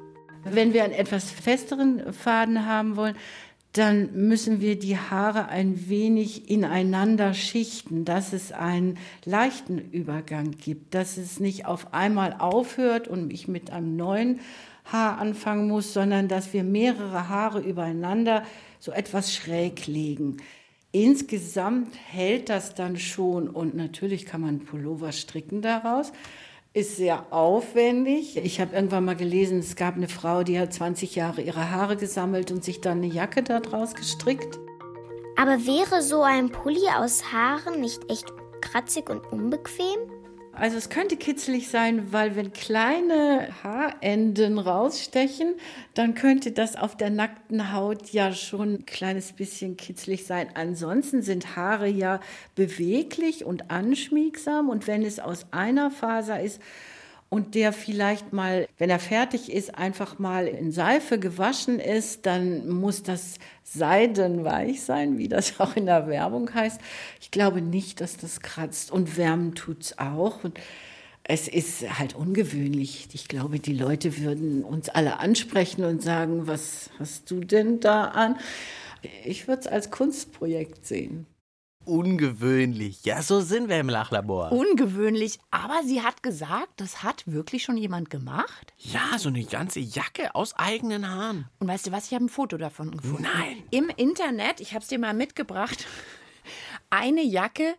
Wenn 0.51 0.73
wir 0.73 0.85
einen 0.85 0.93
etwas 0.93 1.31
festeren 1.31 2.13
Faden 2.13 2.67
haben 2.67 2.97
wollen, 2.97 3.17
dann 3.73 4.27
müssen 4.27 4.61
wir 4.61 4.79
die 4.79 4.97
Haare 4.97 5.49
ein 5.49 5.89
wenig 5.89 6.49
ineinander 6.51 7.35
schichten, 7.35 8.07
dass 8.07 8.33
es 8.33 8.53
einen 8.53 8.97
leichten 9.25 9.79
Übergang 9.79 10.53
gibt, 10.53 10.95
dass 10.95 11.19
es 11.19 11.41
nicht 11.41 11.67
auf 11.67 11.93
einmal 11.93 12.37
aufhört 12.39 13.07
und 13.07 13.33
ich 13.33 13.49
mit 13.49 13.71
einem 13.71 13.97
neuen 13.97 14.41
Haar 14.87 15.19
anfangen 15.19 15.69
muss, 15.69 15.93
sondern 15.93 16.29
dass 16.29 16.53
wir 16.55 16.65
mehrere 16.65 17.29
Haare 17.29 17.61
übereinander 17.61 18.45
so 18.79 18.93
etwas 18.93 19.35
schräg 19.35 19.87
legen. 19.87 20.39
Insgesamt 20.93 21.95
hält 22.07 22.49
das 22.49 22.75
dann 22.75 22.97
schon 22.97 23.51
und 23.51 23.75
natürlich 23.75 24.25
kann 24.25 24.41
man 24.41 24.61
Pullover 24.61 25.13
stricken 25.13 25.61
daraus 25.61 26.13
ist 26.77 26.97
sehr 26.97 27.33
aufwendig. 27.33 28.37
Ich 28.37 28.61
habe 28.61 28.75
irgendwann 28.75 29.07
mal 29.07 29.17
gelesen, 29.17 29.61
es 29.61 29.77
gab 29.77 29.97
eine 29.97 30.09
Frau, 30.09 30.43
die 30.43 30.61
hat 30.61 30.75
20 30.75 31.17
Jahre 31.17 31.41
ihre 31.41 31.71
Haare 31.71 31.97
gesammelt 31.97 32.51
und 32.53 32.63
sich 32.63 32.83
dann 32.83 32.99
eine 32.99 33.07
Jacke 33.07 33.43
daraus 33.43 33.95
gestrickt. 33.95 34.59
Aber 35.37 35.65
wäre 35.65 36.03
so 36.03 36.23
ein 36.23 36.51
Pulli 36.51 36.87
aus 36.95 37.33
Haaren 37.33 37.81
nicht 37.81 38.11
echt 38.11 38.27
kratzig 38.61 39.09
und 39.09 39.27
unbequem? 39.33 39.99
Also 40.59 40.79
es 40.79 40.89
könnte 40.89 41.19
kitzelig 41.19 41.69
sein, 41.69 42.15
weil 42.15 42.35
wenn 42.35 42.55
kleine 42.55 43.49
Haarenden 43.63 44.59
rausstechen, 44.59 45.55
dann 45.93 46.15
könnte 46.15 46.51
das 46.51 46.77
auf 46.77 46.97
der 46.97 47.11
nackten 47.11 47.75
Haut 47.75 48.09
ja 48.09 48.33
schon 48.33 48.77
ein 48.77 48.87
kleines 48.87 49.35
bisschen 49.35 49.77
kitzlig 49.77 50.25
sein. 50.25 50.49
Ansonsten 50.55 51.21
sind 51.21 51.57
Haare 51.57 51.89
ja 51.89 52.21
beweglich 52.55 53.45
und 53.45 53.71
anschmiegsam 53.71 54.71
und 54.71 54.87
wenn 54.87 55.03
es 55.03 55.21
aus 55.21 55.45
einer 55.51 55.91
Faser 55.91 56.41
ist, 56.41 56.59
und 57.29 57.55
der 57.55 57.73
vielleicht 57.73 58.33
mal, 58.33 58.69
wenn 58.79 58.89
er 58.89 58.99
fertig 58.99 59.53
ist, 59.53 59.75
einfach 59.75 60.19
mal 60.19 60.47
in 60.47 60.71
Seife 60.71 61.19
gewaschen 61.19 61.81
ist, 61.81 62.25
dann 62.25 62.69
muss 62.69 63.03
das 63.03 63.39
seidenweich 63.65 64.83
sein, 64.83 65.19
wie 65.19 65.29
das 65.29 65.59
auch 65.59 65.77
in 65.77 65.87
der 65.87 66.07
Werbung 66.07 66.53
heißt. 66.55 66.81
Ich 67.21 67.31
glaube 67.31 67.61
nicht, 67.61 68.01
dass 68.01 68.17
das 68.17 68.41
kratzt 68.41 68.91
und 68.91 69.17
wärmen 69.17 69.55
tut 69.55 69.83
es 69.83 69.99
auch. 69.99 70.45
Und 70.45 70.61
es 71.25 71.49
ist 71.49 71.99
halt 71.99 72.15
ungewöhnlich. 72.15 73.09
Ich 73.13 73.27
glaube, 73.27 73.59
die 73.59 73.75
Leute 73.75 74.19
würden 74.19 74.63
uns 74.63 74.89
alle 74.89 75.19
ansprechen 75.19 75.85
und 75.85 76.03
sagen, 76.03 76.47
was 76.47 76.91
hast 76.99 77.31
du 77.31 77.41
denn 77.41 77.81
da 77.81 78.05
an? 78.05 78.37
Ich 79.25 79.49
würde 79.49 79.63
es 79.63 79.67
als 79.67 79.91
Kunstprojekt 79.91 80.87
sehen 80.87 81.27
ungewöhnlich. 81.87 83.05
Ja, 83.05 83.23
so 83.23 83.41
sind 83.41 83.69
wir 83.69 83.81
im 83.81 83.89
Lachlabor. 83.89 84.53
Ungewöhnlich, 84.53 85.39
aber 85.51 85.83
sie 85.85 86.03
hat 86.03 86.23
gesagt, 86.23 86.81
das 86.81 87.03
hat 87.03 87.23
wirklich 87.27 87.63
schon 87.63 87.77
jemand 87.77 88.11
gemacht? 88.11 88.75
Ja, 88.79 89.19
so 89.19 89.29
eine 89.29 89.45
ganze 89.45 89.81
Jacke 89.81 90.35
aus 90.35 90.55
eigenen 90.55 91.09
Haaren. 91.09 91.49
Und 91.59 91.69
weißt 91.69 91.87
du 91.87 91.93
was, 91.93 92.07
ich 92.07 92.15
habe 92.15 92.25
ein 92.25 92.29
Foto 92.29 92.57
davon 92.57 92.97
gefunden. 92.97 93.23
Nein. 93.23 93.63
Im 93.71 93.89
Internet, 93.89 94.61
ich 94.61 94.73
habe 94.73 94.83
es 94.83 94.89
dir 94.89 94.99
mal 94.99 95.15
mitgebracht, 95.15 95.87
eine 96.91 97.23
Jacke 97.23 97.75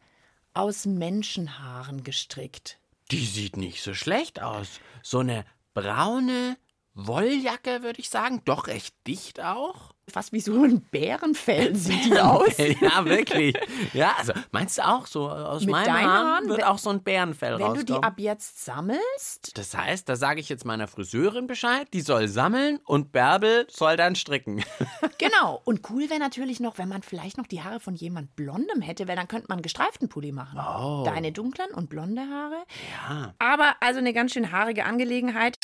aus 0.54 0.86
Menschenhaaren 0.86 2.04
gestrickt. 2.04 2.80
Die 3.12 3.26
sieht 3.26 3.58
nicht 3.58 3.84
so 3.84 3.94
schlecht 3.94 4.42
aus. 4.42 4.80
So 5.04 5.20
eine 5.20 5.46
braune 5.74 6.58
Wolljacke, 6.94 7.84
würde 7.84 8.00
ich 8.00 8.10
sagen. 8.10 8.42
Doch 8.46 8.68
recht 8.68 8.96
dicht 9.06 9.40
auch 9.40 9.94
fast 10.10 10.32
wie 10.32 10.40
so 10.40 10.64
ein 10.64 10.82
Bärenfell 10.82 11.76
sieht 11.76 12.06
die 12.06 12.20
aus. 12.20 12.58
ja, 12.58 13.06
wirklich. 13.06 13.56
Ja, 13.94 14.16
also 14.18 14.34
meinst 14.52 14.78
du 14.78 14.88
auch 14.88 15.06
so 15.06 15.30
aus 15.30 15.64
Mit 15.64 15.72
meinem 15.72 15.94
Haaren 15.94 16.50
wird 16.50 16.64
auch 16.64 16.78
so 16.78 16.90
ein 16.90 17.04
Bärenfell 17.04 17.56
wenn 17.56 17.62
rauskommen? 17.62 17.80
Wenn 17.80 17.86
du 17.86 17.94
die 17.94 18.04
ab 18.04 18.20
jetzt 18.20 18.64
sammelst? 18.64 19.58
Das 19.58 19.76
heißt, 19.76 20.08
da 20.08 20.16
sage 20.16 20.40
ich 20.40 20.50
jetzt 20.50 20.66
meiner 20.66 20.88
Friseurin 20.88 21.48
Bescheid, 21.48 21.88
die 21.94 22.02
soll 22.02 22.28
sammeln 22.28 22.80
und 22.86 23.12
Bärbel 23.12 23.68
soll 23.70 23.98
dann 23.98 24.16
stricken. 24.16 24.64
genau. 25.18 25.62
Und 25.66 25.90
cool 25.90 26.10
wäre 26.10 26.20
natürlich 26.20 26.60
noch, 26.60 26.78
wenn 26.78 26.90
man 26.90 27.04
vielleicht 27.04 27.38
noch 27.38 27.48
die 27.48 27.64
Haare 27.64 27.80
von 27.80 27.96
jemand 27.96 28.36
Blondem 28.36 28.82
hätte, 28.82 29.08
weil 29.08 29.16
dann 29.16 29.28
könnte 29.28 29.48
man 29.50 29.58
einen 29.58 29.64
gestreiften 29.64 30.10
Pulli 30.10 30.32
machen. 30.32 30.60
Oh. 30.60 31.04
Deine 31.06 31.32
dunklen 31.32 31.72
und 31.74 31.90
blonde 31.90 32.22
Haare. 32.22 32.64
Ja. 32.92 33.34
Aber 33.40 33.76
also 33.82 34.00
eine 34.00 34.14
ganz 34.14 34.34
schön 34.34 34.52
haarige 34.52 34.86
Angelegenheit. 34.86 35.58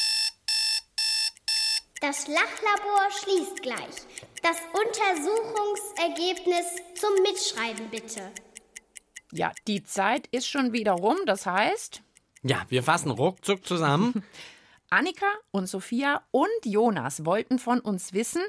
Das 2.03 2.27
Lachlabor 2.27 3.09
schließt 3.11 3.61
gleich. 3.61 3.95
Das 4.41 4.57
Untersuchungsergebnis 4.73 6.65
zum 6.95 7.11
Mitschreiben 7.21 7.89
bitte. 7.89 8.29
Ja, 9.31 9.53
die 9.69 9.85
Zeit 9.85 10.27
ist 10.27 10.49
schon 10.49 10.73
wieder 10.73 10.91
rum, 10.91 11.15
das 11.25 11.45
heißt. 11.45 12.01
Ja, 12.41 12.65
wir 12.67 12.83
fassen 12.83 13.09
ruckzuck 13.09 13.65
zusammen. 13.65 14.21
Annika 14.89 15.27
und 15.51 15.67
Sophia 15.67 16.21
und 16.31 16.49
Jonas 16.65 17.23
wollten 17.25 17.57
von 17.57 17.79
uns 17.79 18.11
wissen, 18.11 18.41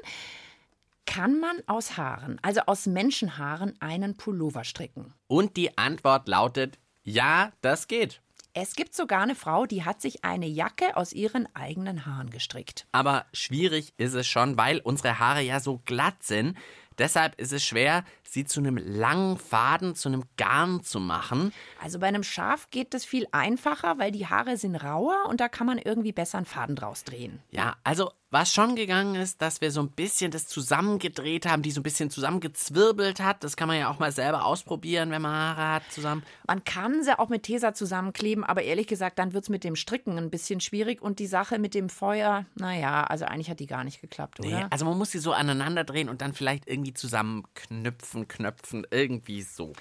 kann 1.05 1.39
man 1.39 1.63
aus 1.65 1.95
Haaren, 1.95 2.39
also 2.41 2.59
aus 2.65 2.87
Menschenhaaren, 2.87 3.79
einen 3.79 4.17
Pullover 4.17 4.65
stricken? 4.65 5.13
Und 5.27 5.55
die 5.55 5.77
Antwort 5.77 6.27
lautet: 6.27 6.77
Ja, 7.05 7.53
das 7.61 7.87
geht. 7.87 8.19
Es 8.57 8.77
gibt 8.77 8.95
sogar 8.95 9.21
eine 9.21 9.35
Frau, 9.35 9.65
die 9.65 9.83
hat 9.83 10.01
sich 10.01 10.23
eine 10.23 10.47
Jacke 10.47 10.95
aus 10.95 11.11
ihren 11.11 11.45
eigenen 11.53 12.05
Haaren 12.05 12.29
gestrickt. 12.29 12.87
Aber 12.93 13.25
schwierig 13.33 13.93
ist 13.97 14.13
es 14.13 14.27
schon, 14.27 14.57
weil 14.57 14.79
unsere 14.79 15.19
Haare 15.19 15.41
ja 15.41 15.59
so 15.59 15.81
glatt 15.83 16.23
sind. 16.23 16.57
Deshalb 16.97 17.37
ist 17.37 17.51
es 17.51 17.65
schwer, 17.65 18.05
sie 18.23 18.45
zu 18.45 18.61
einem 18.61 18.77
langen 18.77 19.37
Faden, 19.37 19.93
zu 19.93 20.07
einem 20.07 20.23
Garn 20.37 20.81
zu 20.83 21.01
machen. 21.01 21.51
Also 21.83 21.99
bei 21.99 22.07
einem 22.07 22.23
Schaf 22.23 22.69
geht 22.69 22.93
das 22.93 23.03
viel 23.03 23.27
einfacher, 23.33 23.99
weil 23.99 24.13
die 24.13 24.27
Haare 24.27 24.55
sind 24.55 24.77
rauer 24.77 25.25
und 25.27 25.41
da 25.41 25.49
kann 25.49 25.67
man 25.67 25.77
irgendwie 25.77 26.13
besser 26.13 26.37
einen 26.37 26.45
Faden 26.45 26.77
draus 26.77 27.03
drehen. 27.03 27.41
Ja, 27.51 27.75
also 27.83 28.13
was 28.31 28.53
schon 28.53 28.75
gegangen 28.75 29.15
ist, 29.15 29.41
dass 29.41 29.61
wir 29.61 29.71
so 29.71 29.81
ein 29.81 29.89
bisschen 29.89 30.31
das 30.31 30.47
zusammengedreht 30.47 31.45
haben, 31.45 31.61
die 31.61 31.71
so 31.71 31.79
ein 31.79 31.83
bisschen 31.83 32.09
zusammengezwirbelt 32.09 33.19
hat. 33.19 33.43
Das 33.43 33.55
kann 33.55 33.67
man 33.67 33.77
ja 33.77 33.89
auch 33.89 33.99
mal 33.99 34.11
selber 34.11 34.45
ausprobieren, 34.45 35.11
wenn 35.11 35.21
man 35.21 35.31
Haare 35.31 35.75
hat 35.75 35.91
zusammen. 35.91 36.23
Man 36.47 36.63
kann 36.63 37.03
sie 37.03 37.17
auch 37.17 37.29
mit 37.29 37.43
Tesa 37.43 37.73
zusammenkleben, 37.73 38.43
aber 38.43 38.63
ehrlich 38.63 38.87
gesagt, 38.87 39.19
dann 39.19 39.33
wird 39.33 39.43
es 39.43 39.49
mit 39.49 39.63
dem 39.63 39.75
Stricken 39.75 40.17
ein 40.17 40.29
bisschen 40.29 40.59
schwierig 40.59 41.01
und 41.01 41.19
die 41.19 41.27
Sache 41.27 41.59
mit 41.59 41.73
dem 41.73 41.89
Feuer, 41.89 42.45
naja, 42.55 43.03
also 43.03 43.25
eigentlich 43.25 43.49
hat 43.49 43.59
die 43.59 43.67
gar 43.67 43.83
nicht 43.83 44.01
geklappt, 44.01 44.39
oder? 44.39 44.49
Nee, 44.49 44.65
also 44.69 44.85
man 44.85 44.97
muss 44.97 45.11
sie 45.11 45.19
so 45.19 45.31
aneinander 45.31 45.83
drehen 45.83 46.09
und 46.09 46.21
dann 46.21 46.33
vielleicht 46.33 46.67
irgendwie 46.67 46.93
zusammenknüpfen, 46.93 48.27
knöpfen, 48.27 48.87
irgendwie 48.89 49.43
so. 49.43 49.73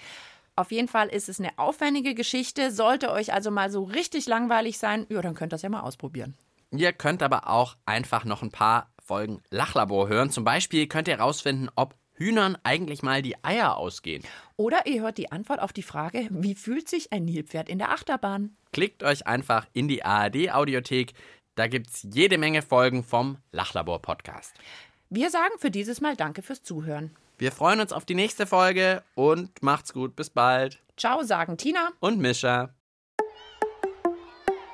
Auf 0.57 0.71
jeden 0.71 0.87
Fall 0.87 1.09
ist 1.09 1.29
es 1.29 1.41
eine 1.41 1.59
aufwendige 1.59 2.15
Geschichte. 2.15 2.71
Sollte 2.71 3.11
euch 3.11 3.33
also 3.33 3.51
mal 3.51 3.71
so 3.71 3.83
richtig 3.83 4.27
langweilig 4.27 4.79
sein, 4.79 5.07
ja, 5.09 5.21
dann 5.21 5.35
könnt 5.35 5.53
ihr 5.53 5.57
das 5.57 5.63
ja 5.63 5.69
mal 5.69 5.81
ausprobieren. 5.81 6.35
Ihr 6.79 6.93
könnt 6.93 7.23
aber 7.23 7.49
auch 7.49 7.77
einfach 7.87 8.25
noch 8.25 8.43
ein 8.43 8.51
paar 8.51 8.91
Folgen 9.03 9.43
Lachlabor 9.51 10.09
hören. 10.09 10.31
Zum 10.31 10.45
Beispiel 10.45 10.87
könnt 10.87 11.09
ihr 11.09 11.19
herausfinden, 11.19 11.69
ob 11.75 11.95
Hühnern 12.15 12.57
eigentlich 12.63 13.03
mal 13.03 13.23
die 13.23 13.43
Eier 13.45 13.77
ausgehen. 13.77 14.23
Oder 14.57 14.87
ihr 14.87 15.03
hört 15.03 15.19
die 15.19 15.33
Antwort 15.33 15.61
auf 15.61 15.73
die 15.73 15.83
Frage, 15.83 16.29
wie 16.31 16.55
fühlt 16.55 16.89
sich 16.89 17.13
ein 17.13 17.25
Nilpferd 17.25 17.69
in 17.69 17.79
der 17.79 17.91
Achterbahn? 17.91 18.57
Klickt 18.73 19.03
euch 19.03 19.27
einfach 19.27 19.67
in 19.73 19.89
die 19.89 20.05
ARD-Audiothek. 20.05 21.13
Da 21.57 21.67
gibt 21.67 21.89
es 21.91 22.07
jede 22.13 22.39
Menge 22.39 22.63
Folgen 22.63 23.05
vom 23.05 23.39
Lachlabor-Podcast. 23.53 24.55
Wir 25.11 25.31
sagen 25.31 25.55
für 25.59 25.71
dieses 25.71 26.01
Mal 26.01 26.17
Danke 26.17 26.43
fürs 26.43 26.63
Zuhören. 26.63 27.15
Wir 27.39 27.53
freuen 27.53 27.81
uns 27.81 27.93
auf 27.93 28.05
die 28.05 28.15
nächste 28.15 28.47
Folge 28.47 29.03
und 29.15 29.63
macht's 29.63 29.93
gut. 29.93 30.17
Bis 30.17 30.31
bald. 30.31 30.81
Ciao, 30.97 31.23
sagen 31.23 31.57
Tina 31.57 31.91
und 32.01 32.19
Mischa. 32.19 32.73